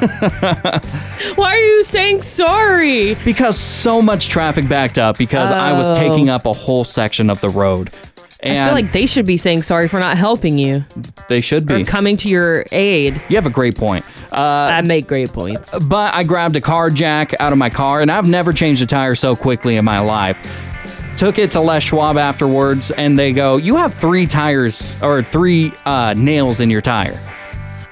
Why 1.36 1.56
are 1.56 1.60
you 1.66 1.84
saying 1.84 2.22
sorry? 2.22 3.16
because 3.26 3.58
so 3.60 4.02
much 4.02 4.30
traffic 4.30 4.68
backed 4.70 4.98
up 4.98 5.18
because 5.18 5.52
I 5.52 5.74
was 5.74 5.90
Oh. 5.92 5.94
taking 5.94 6.30
up 6.30 6.46
a 6.46 6.54
whole 6.54 6.84
section 6.84 7.30
of 7.30 7.42
the 7.42 7.50
road. 7.50 7.92
And 8.42 8.60
I 8.60 8.66
feel 8.68 8.76
like 8.76 8.92
they 8.94 9.08
should 9.08 9.26
be 9.26 9.36
saying 9.36 9.64
sorry 9.64 9.88
for 9.88 10.00
not 10.00 10.16
helping 10.18 10.60
you 10.60 10.86
they 11.28 11.42
should 11.42 11.70
or 11.72 11.78
be. 11.78 11.84
coming 11.84 12.16
to 12.18 12.30
your 12.30 12.66
aid. 12.72 13.20
You 13.30 13.36
have 13.36 13.48
a 13.48 13.52
great 13.52 13.76
point. 13.76 14.06
Uh, 14.32 14.36
I 14.38 14.82
make 14.82 15.08
great 15.08 15.34
points. 15.34 15.78
but 15.80 16.14
I 16.14 16.24
grabbed 16.24 16.56
a 16.56 16.62
car 16.62 16.90
jack 16.92 17.34
out 17.40 17.52
of 17.52 17.58
my 17.58 17.70
car, 17.72 18.00
and 18.02 18.12
I've 18.12 18.28
never 18.28 18.54
changed 18.54 18.82
a 18.84 18.86
tire 18.86 19.16
so 19.16 19.36
quickly 19.36 19.76
in 19.78 19.86
my 19.86 20.00
life. 20.00 20.38
Took 21.18 21.40
it 21.40 21.50
to 21.52 21.60
Les 21.62 21.82
Schwab 21.82 22.16
afterwards, 22.18 22.92
and 22.92 23.18
they 23.18 23.32
go, 23.34 23.58
"You 23.58 23.76
have 23.78 23.96
three 23.96 24.28
tires 24.28 24.96
or 25.02 25.24
three 25.24 25.74
uh, 25.86 26.14
nails 26.16 26.60
in 26.60 26.70
your 26.70 26.82
tire." 26.82 27.20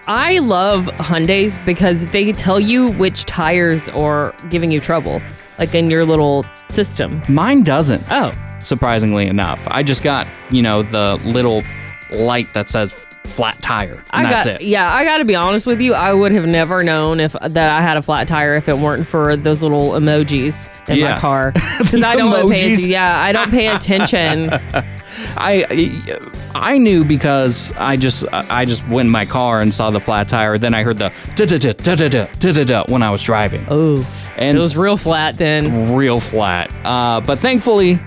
I 0.08 0.38
love 0.40 0.86
Hyundais 0.86 1.64
because 1.66 2.06
they 2.06 2.32
tell 2.32 2.60
you 2.60 2.92
which 2.92 3.26
tires 3.26 3.90
are 3.90 4.36
giving 4.50 4.70
you 4.70 4.80
trouble, 4.80 5.22
like 5.58 5.74
in 5.74 5.90
your 5.90 6.06
little 6.06 6.46
system. 6.70 7.24
Mine 7.28 7.64
doesn't. 7.64 8.04
Oh, 8.12 8.32
Surprisingly 8.60 9.28
enough, 9.28 9.68
I 9.70 9.84
just 9.84 10.02
got 10.02 10.28
you 10.50 10.62
know 10.62 10.82
the 10.82 11.20
little 11.24 11.62
light 12.10 12.52
that 12.54 12.68
says 12.68 12.94
flat 13.28 13.62
tire, 13.62 14.04
and 14.12 14.28
I 14.28 14.30
that's 14.32 14.46
got 14.46 14.62
it. 14.62 14.62
yeah. 14.68 14.94
I 14.94 15.04
got 15.04 15.18
to 15.18 15.26
be 15.26 15.36
honest 15.36 15.66
with 15.68 15.82
you. 15.82 15.94
I 15.94 16.14
would 16.14 16.32
have 16.32 16.46
never 16.46 16.84
known 16.84 17.20
if 17.20 17.34
that 17.34 17.72
I 17.78 17.82
had 17.82 17.98
a 17.98 18.02
flat 18.02 18.28
tire 18.28 18.56
if 18.56 18.68
it 18.70 18.78
weren't 18.78 19.08
for 19.08 19.36
those 19.36 19.62
little 19.64 19.92
emojis 19.92 20.70
in 20.90 20.98
Yeah. 20.98 21.16
my 21.16 21.20
car 21.20 21.52
because 21.80 22.04
I 22.04 22.16
don't 22.16 22.32
pay 22.52 22.56
attention. 22.68 22.90
Yeah, 22.90 23.20
I 23.20 23.32
don't 23.32 23.52
pay 23.52 23.68
attention. 23.68 24.50
I 25.38 26.20
I 26.54 26.78
knew 26.78 27.04
because 27.06 27.72
I 27.78 27.96
just 27.98 28.26
I 28.32 28.66
just 28.66 28.88
went 28.88 29.08
in 29.08 29.12
my 29.12 29.26
car 29.26 29.62
and 29.62 29.74
saw 29.74 29.90
the 29.92 30.00
flat 30.00 30.28
tire. 30.28 30.58
Then 30.58 30.74
I 30.74 30.84
heard 30.84 30.98
the 30.98 31.12
da 31.36 31.46
da 31.46 31.58
da 31.58 31.72
da 31.74 31.96
da 31.96 32.08
da 32.10 32.26
da 32.40 32.52
da 32.52 32.64
da 32.64 32.84
when 32.88 33.02
I 33.04 33.10
was 33.12 33.22
driving. 33.24 33.66
Oh, 33.70 34.06
and 34.38 34.58
it 34.58 34.62
was 34.62 34.76
real 34.76 34.98
flat 34.98 35.38
then. 35.38 35.94
real 35.96 36.20
flat. 36.20 36.70
Uh, 36.86 37.22
but 37.22 37.40
thankfully, 37.40 38.00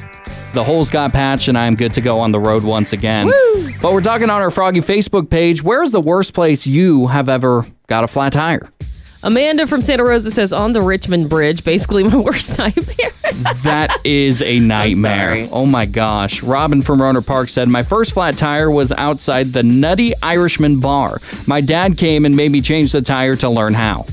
the 0.55 0.65
holes 0.65 0.91
got 0.91 1.13
patched 1.13 1.49
and 1.49 1.59
I'm 1.59 1.75
good 1.75 1.95
to 1.95 2.01
go 2.01 2.19
on 2.19 2.31
the 2.31 2.41
road 2.41 2.65
once 2.65 2.93
again. 2.93 3.29
But 3.81 3.93
we're 3.93 4.01
talking 4.01 4.31
on 4.31 4.41
our 4.43 4.51
Froggy 4.51 4.81
Facebook 4.81 5.31
page. 5.31 5.63
Where's 5.63 5.93
the 5.93 6.01
worst 6.01 6.35
place 6.35 6.67
you 6.67 7.07
have 7.09 7.29
ever 7.29 7.67
got 7.87 8.05
a 8.05 8.09
flat 8.09 8.33
tire? 8.33 8.69
Amanda 9.23 9.67
from 9.67 9.83
Santa 9.83 10.05
Rosa 10.05 10.31
says 10.31 10.53
on 10.53 10.73
the 10.73 10.81
Richmond 10.81 11.29
Bridge, 11.29 11.65
basically 11.65 12.05
my 12.05 12.17
worst 12.25 12.57
nightmare. 12.57 13.11
That 13.65 13.97
is 14.05 14.43
a 14.43 14.61
nightmare. 14.61 15.49
Oh 15.51 15.67
my 15.67 15.87
gosh. 15.87 16.43
Robin 16.43 16.83
from 16.83 17.01
Rohnert 17.01 17.27
Park 17.27 17.49
said, 17.49 17.69
My 17.69 17.83
first 17.83 18.13
flat 18.13 18.37
tire 18.39 18.71
was 18.71 18.93
outside 18.93 19.49
the 19.49 19.65
Nutty 19.65 20.13
Irishman 20.23 20.79
bar. 20.79 21.19
My 21.49 21.61
dad 21.61 21.99
came 21.99 22.25
and 22.27 22.37
made 22.37 22.53
me 22.53 22.61
change 22.61 22.93
the 22.93 23.03
tire 23.03 23.35
to 23.37 23.49
learn 23.51 23.75
how. 23.75 24.05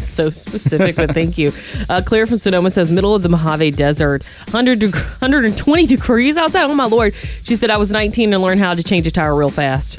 So 0.00 0.30
specific, 0.30 0.96
but 0.96 1.12
thank 1.12 1.38
you. 1.38 1.52
Uh, 1.88 2.02
Claire 2.04 2.26
from 2.26 2.38
Sonoma 2.38 2.70
says, 2.70 2.90
middle 2.90 3.14
of 3.14 3.22
the 3.22 3.28
Mojave 3.28 3.72
Desert, 3.72 4.24
100 4.24 4.78
deg- 4.78 4.94
120 4.94 5.86
degrees 5.86 6.36
outside. 6.36 6.64
Oh 6.64 6.74
my 6.74 6.86
lord. 6.86 7.14
She 7.14 7.56
said, 7.56 7.70
I 7.70 7.76
was 7.76 7.92
19 7.92 8.32
and 8.32 8.42
learned 8.42 8.60
how 8.60 8.74
to 8.74 8.82
change 8.82 9.06
a 9.06 9.10
tire 9.10 9.34
real 9.34 9.50
fast. 9.50 9.98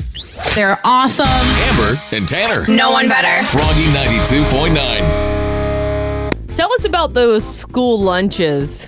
They're 0.56 0.80
awesome. 0.84 1.28
Amber 1.28 2.00
and 2.12 2.28
Tanner. 2.28 2.66
No 2.68 2.92
one 2.92 3.08
better. 3.08 3.46
Froggy 3.48 3.86
92.9. 3.86 6.56
Tell 6.56 6.72
us 6.74 6.86
about 6.86 7.14
those 7.14 7.44
school 7.44 8.00
lunches 8.00 8.88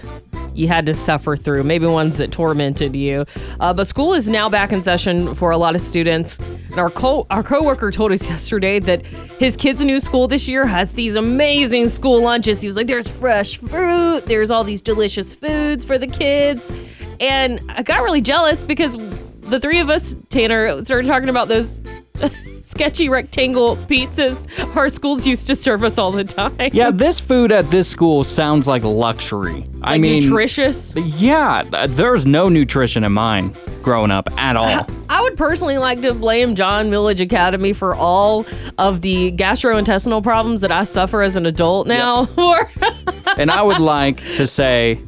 you 0.55 0.67
had 0.67 0.85
to 0.87 0.93
suffer 0.93 1.35
through, 1.35 1.63
maybe 1.63 1.85
ones 1.85 2.17
that 2.17 2.31
tormented 2.31 2.95
you. 2.95 3.25
Uh, 3.59 3.73
but 3.73 3.85
school 3.85 4.13
is 4.13 4.29
now 4.29 4.49
back 4.49 4.71
in 4.71 4.81
session 4.81 5.35
for 5.35 5.51
a 5.51 5.57
lot 5.57 5.75
of 5.75 5.81
students. 5.81 6.39
And 6.39 6.79
our 6.79 6.89
co 6.89 7.27
our 7.29 7.43
coworker 7.43 7.91
told 7.91 8.11
us 8.11 8.27
yesterday 8.29 8.79
that 8.79 9.05
his 9.05 9.55
kid's 9.55 9.83
new 9.83 9.99
school 9.99 10.27
this 10.27 10.47
year 10.47 10.65
has 10.65 10.93
these 10.93 11.15
amazing 11.15 11.89
school 11.89 12.21
lunches. 12.21 12.61
He 12.61 12.67
was 12.67 12.77
like, 12.77 12.87
"There's 12.87 13.09
fresh 13.09 13.57
fruit. 13.57 14.25
There's 14.25 14.51
all 14.51 14.63
these 14.63 14.81
delicious 14.81 15.33
foods 15.33 15.85
for 15.85 15.97
the 15.97 16.07
kids," 16.07 16.71
and 17.19 17.59
I 17.69 17.83
got 17.83 18.03
really 18.03 18.21
jealous 18.21 18.63
because 18.63 18.95
the 19.41 19.59
three 19.59 19.79
of 19.79 19.89
us, 19.89 20.15
Tanner, 20.29 20.83
started 20.83 21.07
talking 21.07 21.29
about 21.29 21.47
those. 21.47 21.79
Sketchy 22.75 23.07
rectangle 23.07 23.77
pizzas 23.77 24.45
our 24.75 24.89
schools 24.89 25.25
used 25.25 25.47
to 25.47 25.55
serve 25.55 25.83
us 25.83 25.97
all 25.97 26.11
the 26.11 26.25
time. 26.25 26.53
Yeah, 26.73 26.91
this 26.91 27.21
food 27.21 27.53
at 27.53 27.71
this 27.71 27.87
school 27.87 28.25
sounds 28.25 28.67
like 28.67 28.83
luxury. 28.83 29.65
I 29.81 29.97
mean, 29.97 30.23
nutritious. 30.23 30.93
Yeah, 30.95 31.63
there's 31.87 32.25
no 32.25 32.49
nutrition 32.49 33.05
in 33.05 33.13
mine 33.13 33.55
growing 33.81 34.11
up 34.11 34.29
at 34.37 34.57
all. 34.57 34.85
I 35.09 35.21
would 35.21 35.37
personally 35.37 35.77
like 35.77 36.01
to 36.01 36.13
blame 36.13 36.55
John 36.55 36.87
Millage 36.89 37.21
Academy 37.21 37.71
for 37.71 37.95
all 37.95 38.45
of 38.77 39.01
the 39.01 39.31
gastrointestinal 39.31 40.21
problems 40.21 40.61
that 40.61 40.71
I 40.71 40.83
suffer 40.83 41.21
as 41.21 41.35
an 41.35 41.45
adult 41.45 41.87
now. 41.87 42.27
Or 42.35 42.69
and 43.37 43.51
I 43.51 43.61
would 43.61 43.79
like 43.79 44.17
to 44.35 44.45
say, 44.45 44.99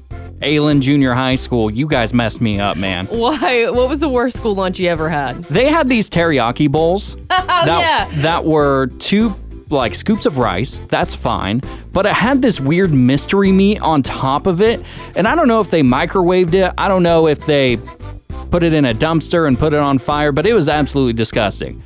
Aylen 0.42 0.82
Junior 0.82 1.14
High 1.14 1.36
School, 1.36 1.72
you 1.72 1.88
guys 1.88 2.14
messed 2.14 2.42
me 2.42 2.60
up, 2.60 2.78
man. 2.78 3.08
why? 3.08 3.70
What 3.70 3.90
was 3.90 4.00
the 4.00 4.10
worst 4.10 4.38
school 4.38 4.54
lunch 4.56 4.80
you 4.80 4.88
ever 4.88 5.10
had? 5.10 5.44
They 5.46 5.68
had 5.68 5.90
these 5.90 6.10
teriyaki 6.10 6.70
bowls 6.72 7.16
Oh 7.30 7.46
that, 7.48 7.68
yeah. 7.68 8.22
that 8.22 8.46
were 8.46 8.88
two 9.00 9.34
like 9.70 9.96
scoops 9.96 10.26
of 10.26 10.38
rice. 10.38 10.80
That's 10.88 11.14
fine. 11.16 11.62
But 11.92 12.06
it 12.06 12.14
had 12.14 12.42
this 12.42 12.60
weird 12.62 12.94
mystery 12.94 13.52
meat 13.52 13.82
on 13.82 14.02
top 14.04 14.48
of 14.48 14.62
it. 14.62 14.82
And 15.16 15.28
I 15.28 15.36
don't 15.36 15.48
know 15.48 15.60
if 15.60 15.70
they 15.72 15.82
microwaved 15.82 16.54
it. 16.54 16.72
I 16.78 16.88
don't 16.88 17.04
know 17.04 17.28
if 17.28 17.46
they 17.46 17.78
put 18.50 18.64
it 18.64 18.72
in 18.74 18.86
a 18.86 18.94
dumpster 18.94 19.46
and 19.48 19.58
put 19.60 19.74
it 19.74 19.80
on 19.80 19.98
fire, 19.98 20.32
but 20.32 20.46
it 20.46 20.54
was 20.54 20.70
absolutely 20.70 21.14
disgusting. 21.14 21.84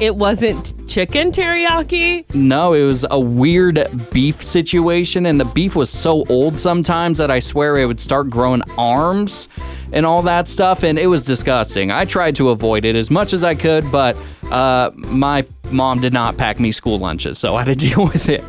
It 0.00 0.16
wasn't 0.16 0.88
chicken 0.88 1.30
teriyaki. 1.30 2.34
No, 2.34 2.72
it 2.72 2.84
was 2.84 3.04
a 3.10 3.20
weird 3.20 3.86
beef 4.10 4.42
situation, 4.42 5.26
and 5.26 5.38
the 5.38 5.44
beef 5.44 5.76
was 5.76 5.90
so 5.90 6.24
old 6.30 6.58
sometimes 6.58 7.18
that 7.18 7.30
I 7.30 7.38
swear 7.38 7.76
it 7.76 7.84
would 7.84 8.00
start 8.00 8.30
growing 8.30 8.62
arms 8.78 9.50
and 9.92 10.06
all 10.06 10.22
that 10.22 10.48
stuff, 10.48 10.84
and 10.84 10.98
it 10.98 11.06
was 11.06 11.22
disgusting. 11.22 11.90
I 11.90 12.06
tried 12.06 12.34
to 12.36 12.48
avoid 12.48 12.86
it 12.86 12.96
as 12.96 13.10
much 13.10 13.34
as 13.34 13.44
I 13.44 13.54
could, 13.54 13.92
but 13.92 14.16
uh, 14.50 14.90
my 14.94 15.44
mom 15.70 16.00
did 16.00 16.14
not 16.14 16.38
pack 16.38 16.58
me 16.58 16.72
school 16.72 16.98
lunches, 16.98 17.38
so 17.38 17.54
I 17.56 17.64
had 17.64 17.78
to 17.78 17.88
deal 17.88 18.04
with 18.06 18.30
it. 18.30 18.42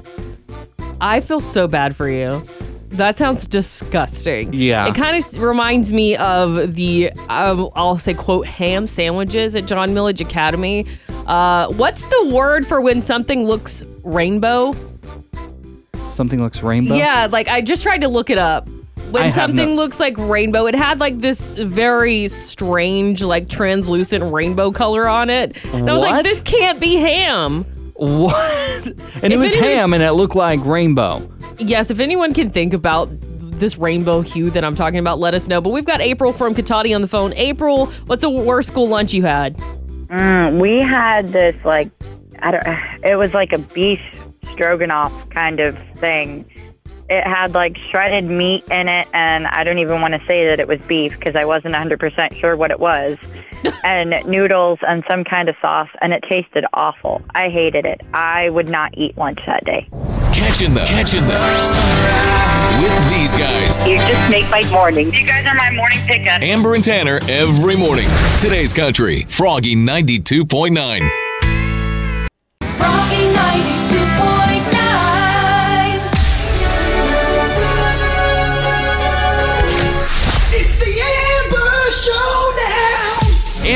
I 1.02 1.20
feel 1.20 1.42
so 1.42 1.68
bad 1.68 1.98
for 1.98 2.10
you. 2.10 2.46
That 2.92 3.18
sounds 3.18 3.46
disgusting. 3.48 4.54
Yeah. 4.54 4.88
It 4.88 4.96
kind 4.96 5.18
of 5.18 5.42
reminds 5.42 5.92
me 5.92 6.16
of 6.16 6.76
the, 6.76 7.12
um, 7.28 7.70
I'll 7.76 7.98
say, 7.98 8.14
quote, 8.14 8.46
ham 8.46 8.88
sandwiches 8.88 9.56
at 9.56 9.66
John 9.66 9.94
Millage 9.94 10.22
Academy. 10.22 10.86
Uh, 11.32 11.68
what's 11.70 12.06
the 12.08 12.26
word 12.34 12.68
for 12.68 12.82
when 12.82 13.02
something 13.02 13.46
looks 13.46 13.86
rainbow? 14.04 14.76
Something 16.12 16.42
looks 16.42 16.62
rainbow. 16.62 16.96
Yeah, 16.96 17.28
like 17.32 17.48
I 17.48 17.62
just 17.62 17.84
tried 17.84 18.02
to 18.02 18.10
look 18.10 18.30
it 18.30 18.38
up. 18.38 18.68
I 18.98 19.02
When 19.12 19.24
have 19.24 19.34
something 19.36 19.70
no- 19.70 19.76
looks 19.76 19.98
like 19.98 20.18
rainbow, 20.18 20.66
it 20.68 20.76
had 20.76 21.00
like 21.00 21.20
this 21.20 21.54
very 21.54 22.28
strange, 22.28 23.24
like 23.24 23.48
translucent 23.48 24.34
rainbow 24.34 24.72
color 24.72 25.08
on 25.08 25.30
it. 25.30 25.56
And 25.74 25.90
I 25.90 25.94
was 25.94 26.02
What? 26.02 26.12
like, 26.12 26.24
this 26.26 26.42
can't 26.42 26.82
be 26.82 26.96
ham. 26.96 27.64
What? 27.94 28.88
And 29.22 29.26
it 29.26 29.34
If 29.34 29.40
was 29.40 29.54
ham, 29.54 29.94
and 29.94 30.04
it 30.04 30.12
looked 30.14 30.36
like 30.36 30.60
rainbow. 30.66 31.22
Yes, 31.60 31.92
if 31.92 32.00
anyone 32.02 32.34
can 32.34 32.50
think 32.50 32.74
about 32.74 33.10
this 33.60 33.78
rainbow 33.78 34.20
hue 34.22 34.50
that 34.52 34.66
I'm 34.66 34.76
talking 34.76 35.00
about, 35.00 35.20
let 35.20 35.34
us 35.34 35.48
know. 35.48 35.62
But 35.62 35.70
we've 35.70 35.86
got 35.86 36.02
April 36.02 36.34
from 36.34 36.56
Cotati 36.56 36.94
on 36.96 37.02
the 37.02 37.08
phone. 37.08 37.32
April, 37.36 37.86
what's 38.08 38.24
the 38.24 38.30
worst 38.30 38.68
school 38.70 38.88
lunch 38.88 39.14
you 39.14 39.22
had? 39.22 39.56
Mm, 40.12 40.60
we 40.60 40.80
had 40.80 41.32
this 41.32 41.56
like 41.64 41.90
I 42.42 42.52
don't. 42.52 42.64
It 43.04 43.16
was 43.16 43.34
like 43.34 43.52
a 43.52 43.58
beef 43.58 44.02
stroganoff 44.52 45.30
kind 45.30 45.60
of 45.60 45.78
thing. 46.00 46.46
It 47.10 47.24
had 47.24 47.54
like 47.54 47.78
shredded 47.78 48.26
meat 48.26 48.64
in 48.70 48.88
it, 48.88 49.08
and 49.14 49.48
I 49.48 49.64
don't 49.64 49.80
even 49.80 50.02
want 50.02 50.14
to 50.14 50.26
say 50.28 50.46
that 50.48 50.60
it 50.60 50.68
was 50.68 50.78
beef 50.88 51.14
because 51.14 51.36
I 51.36 51.46
wasn't 51.46 51.74
100% 51.74 52.36
sure 52.36 52.56
what 52.56 52.70
it 52.72 52.80
was. 52.80 53.18
and 53.84 54.16
noodles 54.28 54.80
and 54.88 55.04
some 55.08 55.24
kind 55.24 55.50
of 55.50 55.56
sauce, 55.62 55.90
and 56.02 56.14
it 56.14 56.24
tasted 56.24 56.66
awful. 56.74 57.22
I 57.34 57.50
hated 57.50 57.86
it. 57.86 58.02
I 58.14 58.50
would 58.50 58.70
not 58.70 58.94
eat 58.96 59.18
lunch 59.18 59.46
that 59.46 59.66
day. 59.66 59.88
Catching 60.32 60.74
the 60.74 60.82
catching 60.82 61.22
the 61.22 62.41
with 62.80 63.10
these 63.10 63.34
guys. 63.34 63.82
You 63.84 63.98
just 63.98 64.32
make 64.32 64.50
my 64.50 64.64
morning. 64.72 65.14
You 65.14 65.26
guys 65.26 65.46
are 65.46 65.56
my 65.56 65.72
morning 65.72 66.00
pickup. 66.06 66.42
Amber 66.42 66.76
and 66.76 66.84
Tanner 66.84 67.20
every 67.28 67.76
morning. 67.76 68.08
Today's 68.40 68.72
country, 68.74 69.26
Froggy 69.28 69.76
92.9. 69.76 71.10
Froggy 72.62 73.24
92.9. 73.36 73.71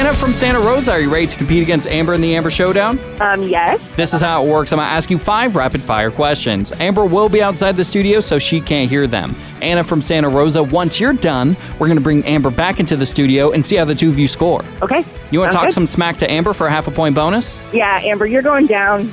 Anna 0.06 0.14
from 0.14 0.36
Santa 0.36 0.60
Rosa, 0.60 0.92
are 0.92 1.00
you 1.00 1.12
ready 1.12 1.26
to 1.26 1.36
compete 1.36 1.64
against 1.64 1.88
Amber 1.88 2.14
in 2.14 2.22
the 2.22 2.36
Amber 2.36 2.52
Showdown? 2.52 3.00
Um, 3.20 3.42
yes. 3.42 3.82
This 3.96 4.14
is 4.14 4.22
how 4.22 4.46
it 4.46 4.48
works. 4.48 4.72
I'm 4.72 4.78
going 4.78 4.88
to 4.88 4.94
ask 4.94 5.10
you 5.10 5.18
five 5.18 5.56
rapid 5.56 5.82
fire 5.82 6.12
questions. 6.12 6.72
Amber 6.74 7.06
will 7.06 7.28
be 7.28 7.42
outside 7.42 7.76
the 7.76 7.84
studio, 7.84 8.20
so 8.20 8.38
she 8.38 8.62
can't 8.62 8.88
hear 8.88 9.08
them. 9.08 9.36
Anna 9.64 9.84
from 9.84 10.02
Santa 10.02 10.30
Rosa, 10.30 10.62
once 10.62 11.00
you're 11.00 11.14
done, 11.14 11.58
we're 11.80 11.88
going 11.88 11.98
to 11.98 12.04
bring 12.04 12.24
Amber 12.24 12.52
back 12.52 12.80
into 12.80 12.96
the 12.96 13.06
studio 13.08 13.50
and 13.50 13.66
see 13.66 13.78
how 13.78 13.86
the 13.86 13.96
two 13.96 14.12
of 14.12 14.20
you 14.20 14.28
score. 14.28 14.64
Okay. 14.84 15.04
You 15.32 15.40
want 15.40 15.52
to 15.52 15.58
talk 15.58 15.66
good. 15.66 15.74
some 15.74 15.88
smack 15.88 16.18
to 16.18 16.30
Amber 16.30 16.54
for 16.54 16.68
a 16.68 16.70
half 16.70 16.88
a 16.88 16.92
point 16.92 17.16
bonus? 17.16 17.58
Yeah, 17.74 18.00
Amber, 18.04 18.28
you're 18.28 18.44
going 18.44 18.68
down. 18.68 19.12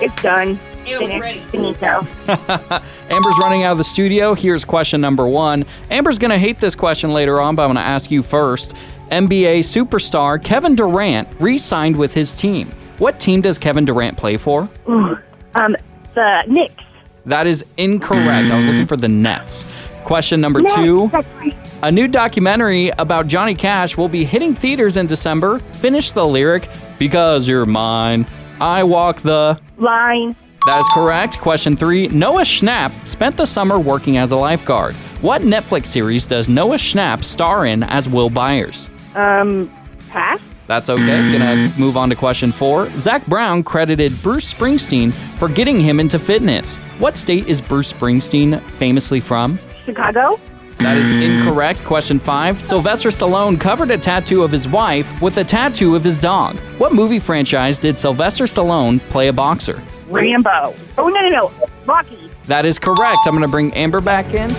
It's 0.00 0.22
done. 0.22 0.58
Amber's 0.86 1.20
ready. 1.20 1.40
Finito. 1.50 2.06
Amber's 3.10 3.38
running 3.40 3.64
out 3.64 3.72
of 3.72 3.78
the 3.78 3.84
studio. 3.84 4.34
Here's 4.34 4.64
question 4.64 5.00
number 5.00 5.26
one. 5.26 5.64
Amber's 5.90 6.18
going 6.18 6.30
to 6.30 6.38
hate 6.38 6.60
this 6.60 6.74
question 6.74 7.10
later 7.10 7.40
on, 7.40 7.56
but 7.56 7.62
I'm 7.62 7.68
going 7.68 7.76
to 7.76 7.88
ask 7.88 8.10
you 8.10 8.22
first. 8.22 8.74
NBA 9.10 9.60
superstar 9.60 10.42
Kevin 10.42 10.74
Durant 10.74 11.28
re 11.40 11.58
signed 11.58 11.96
with 11.96 12.14
his 12.14 12.34
team. 12.34 12.72
What 12.98 13.20
team 13.20 13.40
does 13.40 13.58
Kevin 13.58 13.84
Durant 13.84 14.16
play 14.16 14.36
for? 14.36 14.68
Ooh, 14.88 15.16
um, 15.54 15.76
the 16.14 16.42
Knicks. 16.48 16.82
That 17.26 17.46
is 17.46 17.64
incorrect. 17.76 18.50
I 18.50 18.56
was 18.56 18.64
looking 18.64 18.86
for 18.86 18.96
the 18.96 19.08
Nets. 19.08 19.64
Question 20.04 20.40
number 20.40 20.62
two. 20.62 21.08
Right. 21.08 21.54
A 21.82 21.90
new 21.90 22.08
documentary 22.08 22.90
about 22.90 23.26
Johnny 23.26 23.54
Cash 23.54 23.96
will 23.96 24.08
be 24.08 24.24
hitting 24.24 24.54
theaters 24.54 24.96
in 24.96 25.06
December. 25.06 25.58
Finish 25.74 26.12
the 26.12 26.26
lyric, 26.26 26.68
because 26.98 27.48
you're 27.48 27.66
mine. 27.66 28.26
I 28.60 28.84
walk 28.84 29.20
the. 29.20 29.60
Line. 29.76 30.36
That 30.66 30.78
is 30.78 30.88
correct. 30.94 31.38
Question 31.38 31.76
three. 31.76 32.08
Noah 32.08 32.42
Schnapp 32.42 33.06
spent 33.06 33.36
the 33.36 33.46
summer 33.46 33.78
working 33.78 34.16
as 34.16 34.32
a 34.32 34.36
lifeguard. 34.36 34.94
What 35.20 35.42
Netflix 35.42 35.86
series 35.86 36.26
does 36.26 36.48
Noah 36.48 36.76
Schnapp 36.76 37.22
star 37.22 37.66
in 37.66 37.82
as 37.82 38.08
Will 38.08 38.30
Byers? 38.30 38.88
Um, 39.16 39.72
pass. 40.10 40.40
That's 40.66 40.90
okay. 40.90 41.32
Gonna 41.32 41.72
move 41.78 41.96
on 41.96 42.10
to 42.10 42.16
question 42.16 42.52
four. 42.52 42.90
Zac 42.98 43.24
Brown 43.26 43.62
credited 43.62 44.20
Bruce 44.22 44.52
Springsteen 44.52 45.12
for 45.38 45.48
getting 45.48 45.78
him 45.80 46.00
into 46.00 46.18
fitness. 46.18 46.76
What 46.98 47.16
state 47.16 47.46
is 47.46 47.60
Bruce 47.60 47.92
Springsteen 47.92 48.60
famously 48.72 49.20
from? 49.20 49.58
Chicago. 49.84 50.40
That 50.78 50.98
is 50.98 51.10
incorrect. 51.10 51.82
Question 51.84 52.18
five. 52.18 52.60
Sylvester 52.60 53.08
Stallone 53.08 53.58
covered 53.58 53.90
a 53.90 53.96
tattoo 53.96 54.42
of 54.42 54.50
his 54.50 54.68
wife 54.68 55.08
with 55.22 55.38
a 55.38 55.44
tattoo 55.44 55.94
of 55.94 56.04
his 56.04 56.18
dog. 56.18 56.56
What 56.78 56.92
movie 56.92 57.20
franchise 57.20 57.78
did 57.78 57.98
Sylvester 57.98 58.44
Stallone 58.44 59.00
play 59.08 59.28
a 59.28 59.32
boxer? 59.32 59.82
Rambo. 60.08 60.74
Oh, 60.98 61.08
no, 61.08 61.20
no, 61.20 61.28
no. 61.28 61.52
Rocky. 61.86 62.30
That 62.46 62.66
is 62.66 62.78
correct. 62.78 63.20
I'm 63.26 63.32
going 63.32 63.42
to 63.42 63.48
bring 63.48 63.72
Amber 63.74 64.00
back 64.00 64.34
in. 64.34 64.50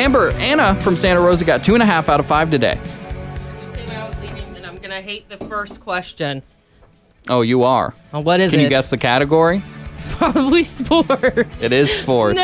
Amber, 0.00 0.30
Anna 0.32 0.74
from 0.76 0.96
Santa 0.96 1.20
Rosa 1.20 1.44
got 1.44 1.62
two 1.62 1.74
and 1.74 1.82
a 1.82 1.86
half 1.86 2.08
out 2.08 2.20
of 2.20 2.26
five 2.26 2.50
today. 2.50 2.80
And 3.74 4.64
I'm 4.64 4.78
going 4.78 4.88
to 4.88 5.02
hate 5.02 5.28
the 5.28 5.36
first 5.44 5.82
question. 5.82 6.42
Oh, 7.28 7.42
you 7.42 7.64
are. 7.64 7.92
Oh, 8.14 8.20
what 8.20 8.40
is 8.40 8.52
Can 8.52 8.60
it? 8.60 8.62
Can 8.62 8.70
you 8.70 8.74
guess 8.74 8.88
the 8.88 8.96
category? 8.96 9.62
Probably 10.12 10.62
sports. 10.62 11.62
It 11.62 11.72
is 11.72 11.92
sports. 11.92 12.40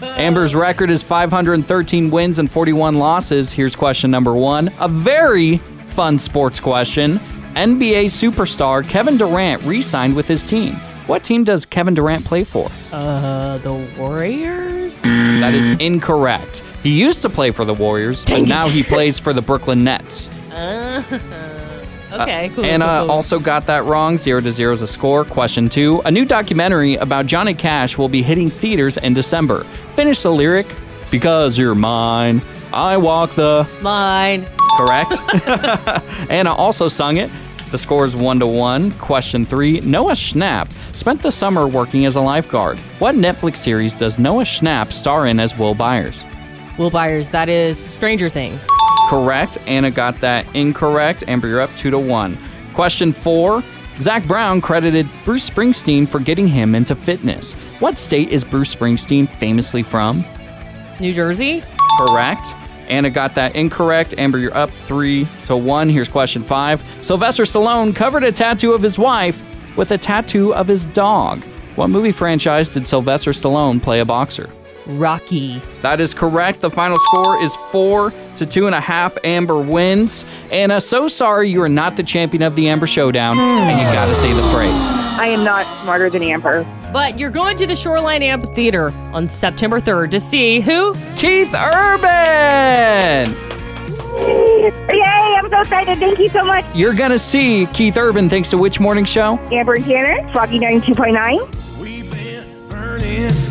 Amber's 0.00 0.54
record 0.54 0.90
is 0.90 1.02
513 1.02 2.08
wins 2.12 2.38
and 2.38 2.48
41 2.48 2.94
losses. 2.94 3.50
Here's 3.50 3.74
question 3.74 4.12
number 4.12 4.32
one. 4.32 4.70
A 4.78 4.86
very 4.86 5.56
fun 5.88 6.20
sports 6.20 6.60
question. 6.60 7.18
NBA 7.56 8.04
superstar 8.04 8.88
Kevin 8.88 9.16
Durant 9.16 9.60
re 9.64 9.82
signed 9.82 10.14
with 10.14 10.28
his 10.28 10.44
team. 10.44 10.76
What 11.06 11.22
team 11.22 11.44
does 11.44 11.64
Kevin 11.66 11.94
Durant 11.94 12.24
play 12.24 12.42
for? 12.44 12.68
Uh, 12.92 13.58
the 13.58 13.72
Warriors? 13.96 15.02
That 15.02 15.54
is 15.54 15.68
incorrect. 15.80 16.62
He 16.82 16.90
used 17.00 17.22
to 17.22 17.28
play 17.28 17.52
for 17.52 17.64
the 17.64 17.74
Warriors, 17.74 18.24
but 18.24 18.42
now 18.42 18.68
he 18.68 18.82
plays 18.82 19.18
for 19.20 19.32
the 19.32 19.42
Brooklyn 19.42 19.84
Nets. 19.84 20.30
Uh, 22.08 22.22
okay, 22.22 22.48
cool. 22.54 22.64
Anna 22.64 22.84
cool, 22.86 23.00
cool. 23.02 23.10
also 23.10 23.38
got 23.38 23.66
that 23.66 23.84
wrong. 23.84 24.16
Zero 24.16 24.40
to 24.40 24.50
zero 24.50 24.72
is 24.72 24.80
a 24.80 24.86
score. 24.86 25.24
Question 25.24 25.68
two. 25.68 26.00
A 26.06 26.10
new 26.10 26.24
documentary 26.24 26.94
about 26.94 27.26
Johnny 27.26 27.52
Cash 27.52 27.98
will 27.98 28.08
be 28.08 28.22
hitting 28.22 28.48
theaters 28.48 28.96
in 28.96 29.12
December. 29.12 29.64
Finish 29.96 30.22
the 30.22 30.30
lyric. 30.32 30.66
Because 31.10 31.58
you're 31.58 31.74
mine. 31.74 32.40
I 32.72 32.96
walk 32.96 33.32
the. 33.32 33.68
mine. 33.82 34.46
Correct. 34.78 35.14
Anna 36.30 36.54
also 36.54 36.88
sung 36.88 37.16
it. 37.18 37.28
The 37.70 37.78
score 37.78 38.04
is 38.04 38.14
one 38.14 38.38
to 38.38 38.46
one. 38.46 38.92
Question 38.92 39.44
three. 39.44 39.80
Noah 39.80 40.12
Schnapp 40.12 40.70
spent 40.94 41.20
the 41.22 41.32
summer 41.32 41.66
working 41.66 42.06
as 42.06 42.16
a 42.16 42.20
lifeguard. 42.20 42.78
What 43.00 43.16
Netflix 43.16 43.56
series 43.56 43.94
does 43.94 44.18
Noah 44.18 44.44
Schnapp 44.44 44.92
star 44.92 45.26
in 45.26 45.40
as 45.40 45.58
Will 45.58 45.74
Byers? 45.74 46.24
Will 46.78 46.90
Byers, 46.90 47.30
that 47.30 47.48
is 47.48 47.78
Stranger 47.78 48.28
Things. 48.28 48.66
Correct. 49.08 49.58
Anna 49.66 49.90
got 49.90 50.20
that 50.20 50.46
incorrect. 50.54 51.24
Amber, 51.26 51.48
you're 51.48 51.60
up 51.60 51.74
two 51.76 51.90
to 51.90 51.98
one. 51.98 52.38
Question 52.72 53.12
four. 53.12 53.62
Zac 53.98 54.26
Brown 54.26 54.60
credited 54.60 55.08
Bruce 55.24 55.48
Springsteen 55.48 56.06
for 56.06 56.20
getting 56.20 56.46
him 56.46 56.74
into 56.74 56.94
fitness. 56.94 57.54
What 57.80 57.98
state 57.98 58.28
is 58.28 58.44
Bruce 58.44 58.74
Springsteen 58.74 59.28
famously 59.38 59.82
from? 59.82 60.24
New 61.00 61.12
Jersey? 61.12 61.64
Correct. 61.98 62.54
Anna 62.88 63.10
got 63.10 63.34
that 63.34 63.54
incorrect. 63.56 64.14
Amber, 64.18 64.38
you're 64.38 64.56
up 64.56 64.70
three 64.70 65.26
to 65.46 65.56
one. 65.56 65.88
Here's 65.88 66.08
question 66.08 66.42
five. 66.42 66.82
Sylvester 67.00 67.44
Stallone 67.44 67.94
covered 67.94 68.24
a 68.24 68.32
tattoo 68.32 68.72
of 68.72 68.82
his 68.82 68.98
wife 68.98 69.42
with 69.76 69.90
a 69.90 69.98
tattoo 69.98 70.54
of 70.54 70.68
his 70.68 70.86
dog. 70.86 71.42
What 71.76 71.88
movie 71.88 72.12
franchise 72.12 72.68
did 72.68 72.86
Sylvester 72.86 73.32
Stallone 73.32 73.82
play 73.82 74.00
a 74.00 74.04
boxer? 74.04 74.50
Rocky. 74.86 75.60
That 75.82 76.00
is 76.00 76.14
correct. 76.14 76.60
The 76.60 76.70
final 76.70 76.96
score 76.98 77.42
is 77.42 77.56
four 77.70 78.12
to 78.36 78.46
two 78.46 78.66
and 78.66 78.74
a 78.74 78.80
half. 78.80 79.16
Amber 79.24 79.58
wins. 79.60 80.24
Anna, 80.50 80.76
uh, 80.76 80.80
so 80.80 81.08
sorry 81.08 81.48
you 81.50 81.62
are 81.62 81.68
not 81.68 81.96
the 81.96 82.02
champion 82.02 82.42
of 82.42 82.54
the 82.54 82.68
Amber 82.68 82.86
Showdown, 82.86 83.38
and 83.38 83.78
you 83.80 83.84
got 83.92 84.06
to 84.06 84.14
say 84.14 84.32
the 84.32 84.48
phrase. 84.50 84.90
I 84.90 85.26
am 85.28 85.44
not 85.44 85.66
smarter 85.82 86.10
than 86.10 86.22
Amber. 86.22 86.64
But 86.92 87.18
you're 87.18 87.30
going 87.30 87.56
to 87.58 87.66
the 87.66 87.74
Shoreline 87.74 88.22
Amphitheater 88.22 88.90
on 89.12 89.28
September 89.28 89.80
3rd 89.80 90.10
to 90.12 90.20
see 90.20 90.60
who? 90.60 90.94
Keith 91.16 91.52
Urban. 91.54 93.34
Yay, 94.16 95.36
I'm 95.36 95.50
so 95.50 95.60
excited. 95.60 95.98
Thank 95.98 96.18
you 96.18 96.28
so 96.30 96.44
much. 96.44 96.64
You're 96.74 96.94
gonna 96.94 97.18
see 97.18 97.66
Keith 97.66 97.96
Urban 97.96 98.28
thanks 98.28 98.50
to 98.50 98.58
which 98.58 98.80
morning 98.80 99.04
show? 99.04 99.38
Amber 99.52 99.74
and 99.74 99.84
Tanner, 99.84 100.32
Froggy 100.32 100.58
92.9. 100.58 101.52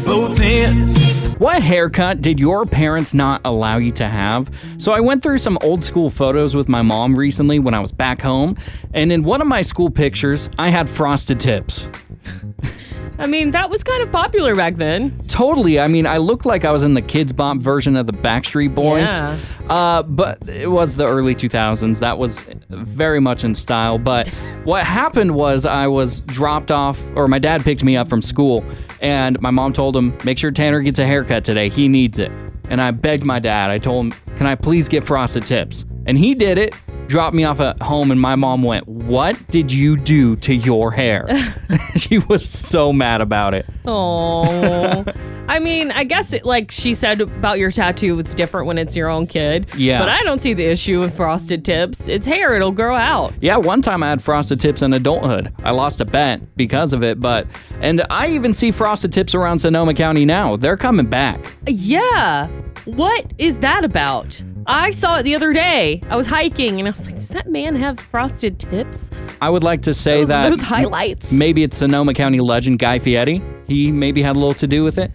Both 0.06 0.40
ends. 0.40 1.05
What 1.38 1.62
haircut 1.62 2.22
did 2.22 2.40
your 2.40 2.66
parents 2.66 3.14
not 3.14 3.42
allow 3.44 3.76
you 3.76 3.92
to 3.92 4.08
have? 4.08 4.50
So 4.78 4.94
I 4.94 5.02
went 5.02 5.22
through 5.22 5.40
some 5.40 5.58
old 5.62 5.84
school 5.84 6.10
photos 6.10 6.56
with 6.56 6.70
my 6.70 6.82
mom 6.82 7.14
recently 7.14 7.60
when 7.60 7.74
I 7.74 7.82
was 7.82 7.92
back 7.92 8.22
home, 8.22 8.56
and 8.94 9.12
in 9.12 9.22
one 9.24 9.42
of 9.42 9.48
my 9.48 9.62
school 9.62 9.90
pictures, 9.90 10.50
I 10.58 10.70
had 10.70 10.90
frosted 10.90 11.42
tips. 11.42 11.90
I 13.20 13.28
mean, 13.28 13.52
that 13.52 13.70
was 13.70 13.84
kind 13.84 14.02
of 14.02 14.12
popular 14.12 14.56
back 14.56 14.76
then. 14.76 15.18
Totally. 15.28 15.80
I 15.80 15.88
mean, 15.88 16.06
I 16.06 16.18
looked 16.18 16.46
like 16.46 16.66
I 16.66 16.72
was 16.72 16.84
in 16.84 16.94
the 16.94 17.02
Kidz 17.02 17.36
Bop 17.36 17.58
version 17.58 17.96
of 17.96 18.08
the 18.08 18.14
Backstreet 18.14 18.76
Boys. 18.76 19.10
Yeah. 19.10 19.40
Uh, 19.70 20.04
but 20.04 20.48
it 20.50 20.70
was 20.70 20.96
the 20.96 21.08
early 21.08 21.34
2000s. 21.34 22.00
That 22.00 22.18
was 22.18 22.44
very 22.70 23.22
much 23.22 23.46
in 23.46 23.56
style. 23.56 23.98
But 23.98 24.28
what 24.66 24.86
happened 24.86 25.34
was 25.34 25.66
I 25.66 25.88
was 25.88 26.22
dropped 26.22 26.72
off, 26.72 27.02
or 27.16 27.28
my 27.30 27.40
dad 27.40 27.64
picked 27.64 27.84
me 27.84 27.96
up 27.96 28.10
from 28.10 28.22
school, 28.22 28.66
and 29.02 29.40
my 29.42 29.52
mom 29.52 29.74
told 29.74 29.96
him, 29.96 30.18
make 30.24 30.38
sure 30.38 30.52
Tanner 30.52 30.82
gets 30.82 31.00
a 31.00 31.06
haircut 31.06 31.44
today. 31.46 31.70
He 31.70 31.88
needs 31.88 32.20
it. 32.20 32.32
And 32.70 32.82
I 32.82 32.92
begged 32.92 33.24
my 33.24 33.40
dad. 33.40 33.70
I 33.70 33.78
told 33.78 34.06
him, 34.06 34.12
can 34.36 34.48
I 34.48 34.56
please 34.56 34.88
get 34.88 35.04
frosted 35.04 35.46
tips? 35.46 35.86
And 36.06 36.18
he 36.18 36.34
did 36.36 36.58
it. 36.58 36.74
Dropped 37.08 37.36
me 37.36 37.44
off 37.44 37.60
at 37.60 37.82
home, 37.82 38.12
and 38.12 38.20
my 38.20 38.36
mom 38.36 38.64
went, 38.64 38.88
What 38.88 39.38
did 39.50 39.72
you 39.72 39.98
do 39.98 40.36
to 40.38 40.54
your 40.54 40.92
hair? 40.92 41.28
she 41.98 42.20
was 42.20 42.48
so 42.48 42.92
mad 42.94 43.22
about 43.22 43.54
it. 43.54 43.66
Oh. 43.86 45.06
I 45.48 45.60
mean, 45.60 45.92
I 45.92 46.04
guess 46.04 46.34
it, 46.34 46.44
like 46.44 46.72
she 46.72 46.94
said 46.94 47.22
about 47.22 47.60
your 47.60 47.72
tattoo, 47.72 48.18
it's 48.20 48.34
different 48.34 48.68
when 48.68 48.78
it's 48.78 48.96
your 48.96 49.10
own 49.10 49.28
kid. 49.28 49.68
Yeah. 49.78 50.00
But 50.00 50.10
I 50.10 50.24
don't 50.24 50.42
see 50.42 50.54
the 50.54 50.66
issue 50.66 51.00
with 51.00 51.16
frosted 51.16 51.64
tips. 51.64 52.08
It's 52.08 52.26
hair, 52.26 52.56
it'll 52.56 52.72
grow 52.72 52.96
out. 52.96 53.34
Yeah, 53.42 53.58
one 53.58 53.82
time 53.82 54.02
I 54.02 54.10
had 54.10 54.24
frosted 54.24 54.60
tips 54.60 54.82
in 54.82 54.94
adulthood. 54.94 55.54
I 55.64 55.72
lost 55.72 56.02
a 56.02 56.06
bet 56.06 56.56
because 56.58 56.94
of 56.94 57.04
it, 57.04 57.20
but 57.20 57.48
and 57.80 58.06
I 58.10 58.30
even 58.30 58.54
see 58.54 58.72
frosted 58.72 59.14
tips 59.14 59.36
around 59.36 59.60
Sonoma 59.60 59.94
County 59.94 60.26
now. 60.26 60.56
They're 60.56 60.78
coming 60.78 61.06
back. 61.06 61.40
Yeah. 61.68 62.48
What 62.86 63.32
is 63.38 63.60
that 63.60 63.84
about? 63.84 64.42
I 64.68 64.92
saw 64.92 65.20
it 65.20 65.24
the 65.24 65.36
other 65.36 65.54
day. 65.54 66.02
I 66.10 66.16
was 66.16 66.26
hiking 66.28 66.80
and 66.80 66.88
I 66.88 66.92
was 66.92 67.06
like, 67.06 67.16
does 67.16 67.30
that 67.30 67.48
man 67.50 67.76
have 67.76 68.00
frosted 68.00 68.58
tips? 68.60 69.12
I 69.42 69.50
would 69.50 69.64
like 69.64 69.84
to 69.84 69.94
say 69.94 70.20
Those- 70.22 70.28
that 70.30 70.50
those 70.50 70.62
highlights. 70.62 71.32
Maybe 71.32 71.64
it's 71.64 71.78
Sonoma 71.78 72.14
County 72.14 72.40
legend 72.40 72.80
Guy 72.80 73.00
Fieri. 73.00 73.42
He 73.68 73.92
maybe 73.92 74.22
had 74.24 74.36
a 74.36 74.40
little 74.40 74.54
to 74.56 74.68
do 74.68 74.84
with 74.84 74.98
it. 74.98 75.12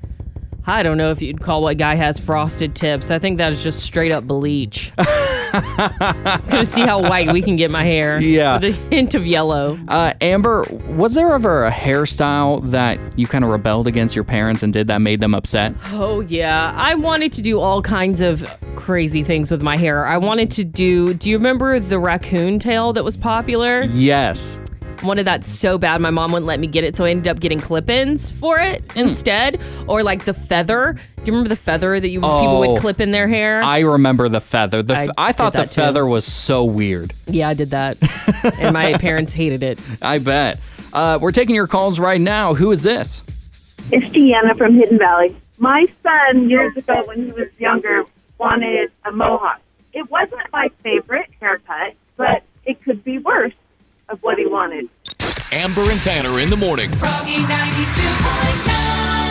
I 0.66 0.82
don't 0.82 0.96
know 0.96 1.10
if 1.10 1.22
you'd 1.22 1.40
call 1.40 1.62
what 1.62 1.78
guy 1.78 1.94
has 1.94 2.18
frosted 2.18 2.74
tips. 2.74 3.10
I 3.10 3.18
think 3.18 3.38
that 3.38 3.52
is 3.52 3.62
just 3.62 3.80
straight 3.80 4.12
up 4.12 4.24
bleach. 4.26 4.92
Gonna 5.52 6.64
see 6.64 6.82
how 6.82 7.00
white 7.00 7.32
we 7.32 7.42
can 7.42 7.56
get 7.56 7.70
my 7.70 7.82
hair. 7.82 8.20
Yeah. 8.20 8.54
With 8.54 8.64
a 8.64 8.72
hint 8.94 9.14
of 9.14 9.26
yellow. 9.26 9.78
Uh, 9.88 10.12
Amber, 10.20 10.64
was 10.88 11.14
there 11.14 11.32
ever 11.32 11.66
a 11.66 11.70
hairstyle 11.70 12.62
that 12.70 12.98
you 13.16 13.26
kind 13.26 13.44
of 13.44 13.50
rebelled 13.50 13.86
against 13.86 14.14
your 14.14 14.24
parents 14.24 14.62
and 14.62 14.72
did 14.72 14.86
that 14.88 14.98
made 14.98 15.20
them 15.20 15.34
upset? 15.34 15.74
Oh, 15.92 16.20
yeah. 16.20 16.72
I 16.76 16.94
wanted 16.94 17.32
to 17.32 17.42
do 17.42 17.58
all 17.58 17.82
kinds 17.82 18.20
of 18.20 18.48
crazy 18.76 19.22
things 19.24 19.50
with 19.50 19.62
my 19.62 19.76
hair. 19.76 20.06
I 20.06 20.18
wanted 20.18 20.50
to 20.52 20.64
do, 20.64 21.14
do 21.14 21.30
you 21.30 21.36
remember 21.36 21.80
the 21.80 21.98
raccoon 21.98 22.58
tail 22.58 22.92
that 22.92 23.04
was 23.04 23.16
popular? 23.16 23.82
Yes. 23.82 24.60
Wanted 25.02 25.26
that 25.26 25.44
so 25.44 25.78
bad 25.78 26.00
my 26.00 26.10
mom 26.10 26.32
wouldn't 26.32 26.46
let 26.46 26.60
me 26.60 26.66
get 26.66 26.84
it 26.84 26.96
so 26.96 27.04
i 27.04 27.10
ended 27.10 27.28
up 27.28 27.40
getting 27.40 27.60
clip-ins 27.60 28.30
for 28.30 28.58
it 28.58 28.82
Hmm. 28.92 29.00
instead 29.00 29.60
or 29.86 30.02
like 30.02 30.24
the 30.24 30.34
feather 30.34 30.94
do 31.16 31.22
you 31.24 31.32
remember 31.32 31.48
the 31.48 31.56
feather 31.56 32.00
that 32.00 32.08
you 32.08 32.20
people 32.20 32.30
Oh. 32.30 32.60
would 32.72 32.80
clip 32.80 33.00
in 33.00 33.10
their 33.10 33.28
hair 33.28 33.62
I 33.62 33.80
remember 33.80 34.28
the 34.28 34.40
feather. 34.40 34.82
The 34.82 34.96
I 34.96 35.04
f- 35.04 35.10
I, 35.18 35.32
thought 35.32 35.52
did 35.52 35.58
the 35.60 35.64
that 35.66 35.70
too. 35.72 35.80
feather 35.80 36.06
was 36.06 36.24
so 36.24 36.64
weird. 36.64 37.12
yeah 37.26 37.48
i 37.48 37.54
did 37.54 37.70
that 37.70 37.96
and 38.60 38.72
my 38.72 38.96
parents 38.98 39.32
hated 39.32 39.62
it 39.62 39.78
I 40.02 40.18
bet. 40.18 40.60
Uh, 40.92 41.18
we're 41.22 41.30
taking 41.30 41.54
your 41.54 41.68
calls 41.68 42.00
right 42.00 42.20
now. 42.20 42.52
Who 42.54 42.72
is 42.72 42.82
this? 42.82 43.22
It's 43.92 44.06
Deanna 44.08 44.56
from 44.58 44.74
Hidden 44.74 44.98
Valley. 44.98 45.36
My 45.58 45.86
son, 46.02 46.50
years 46.50 46.76
ago 46.76 47.02
when 47.06 47.26
he 47.26 47.30
was 47.32 47.48
younger, 47.60 48.02
wanted 48.38 48.90
a 49.04 49.12
mohawk. 49.12 49.60
It 49.92 50.10
wasn't 50.10 50.42
my 50.52 50.68
favorite 50.82 51.28
haircut, 51.40 51.94
but 52.16 52.42
it 52.64 52.82
could 52.82 53.04
be 53.04 53.18
worse 53.18 53.52
of 54.10 54.22
what 54.22 54.38
he 54.38 54.46
wanted. 54.46 54.88
Amber 55.52 55.90
and 55.90 56.00
Tanner 56.02 56.40
in 56.40 56.50
the 56.50 56.56
morning. 56.56 56.90
Froggy 56.92 57.42
92.9. 57.42 59.29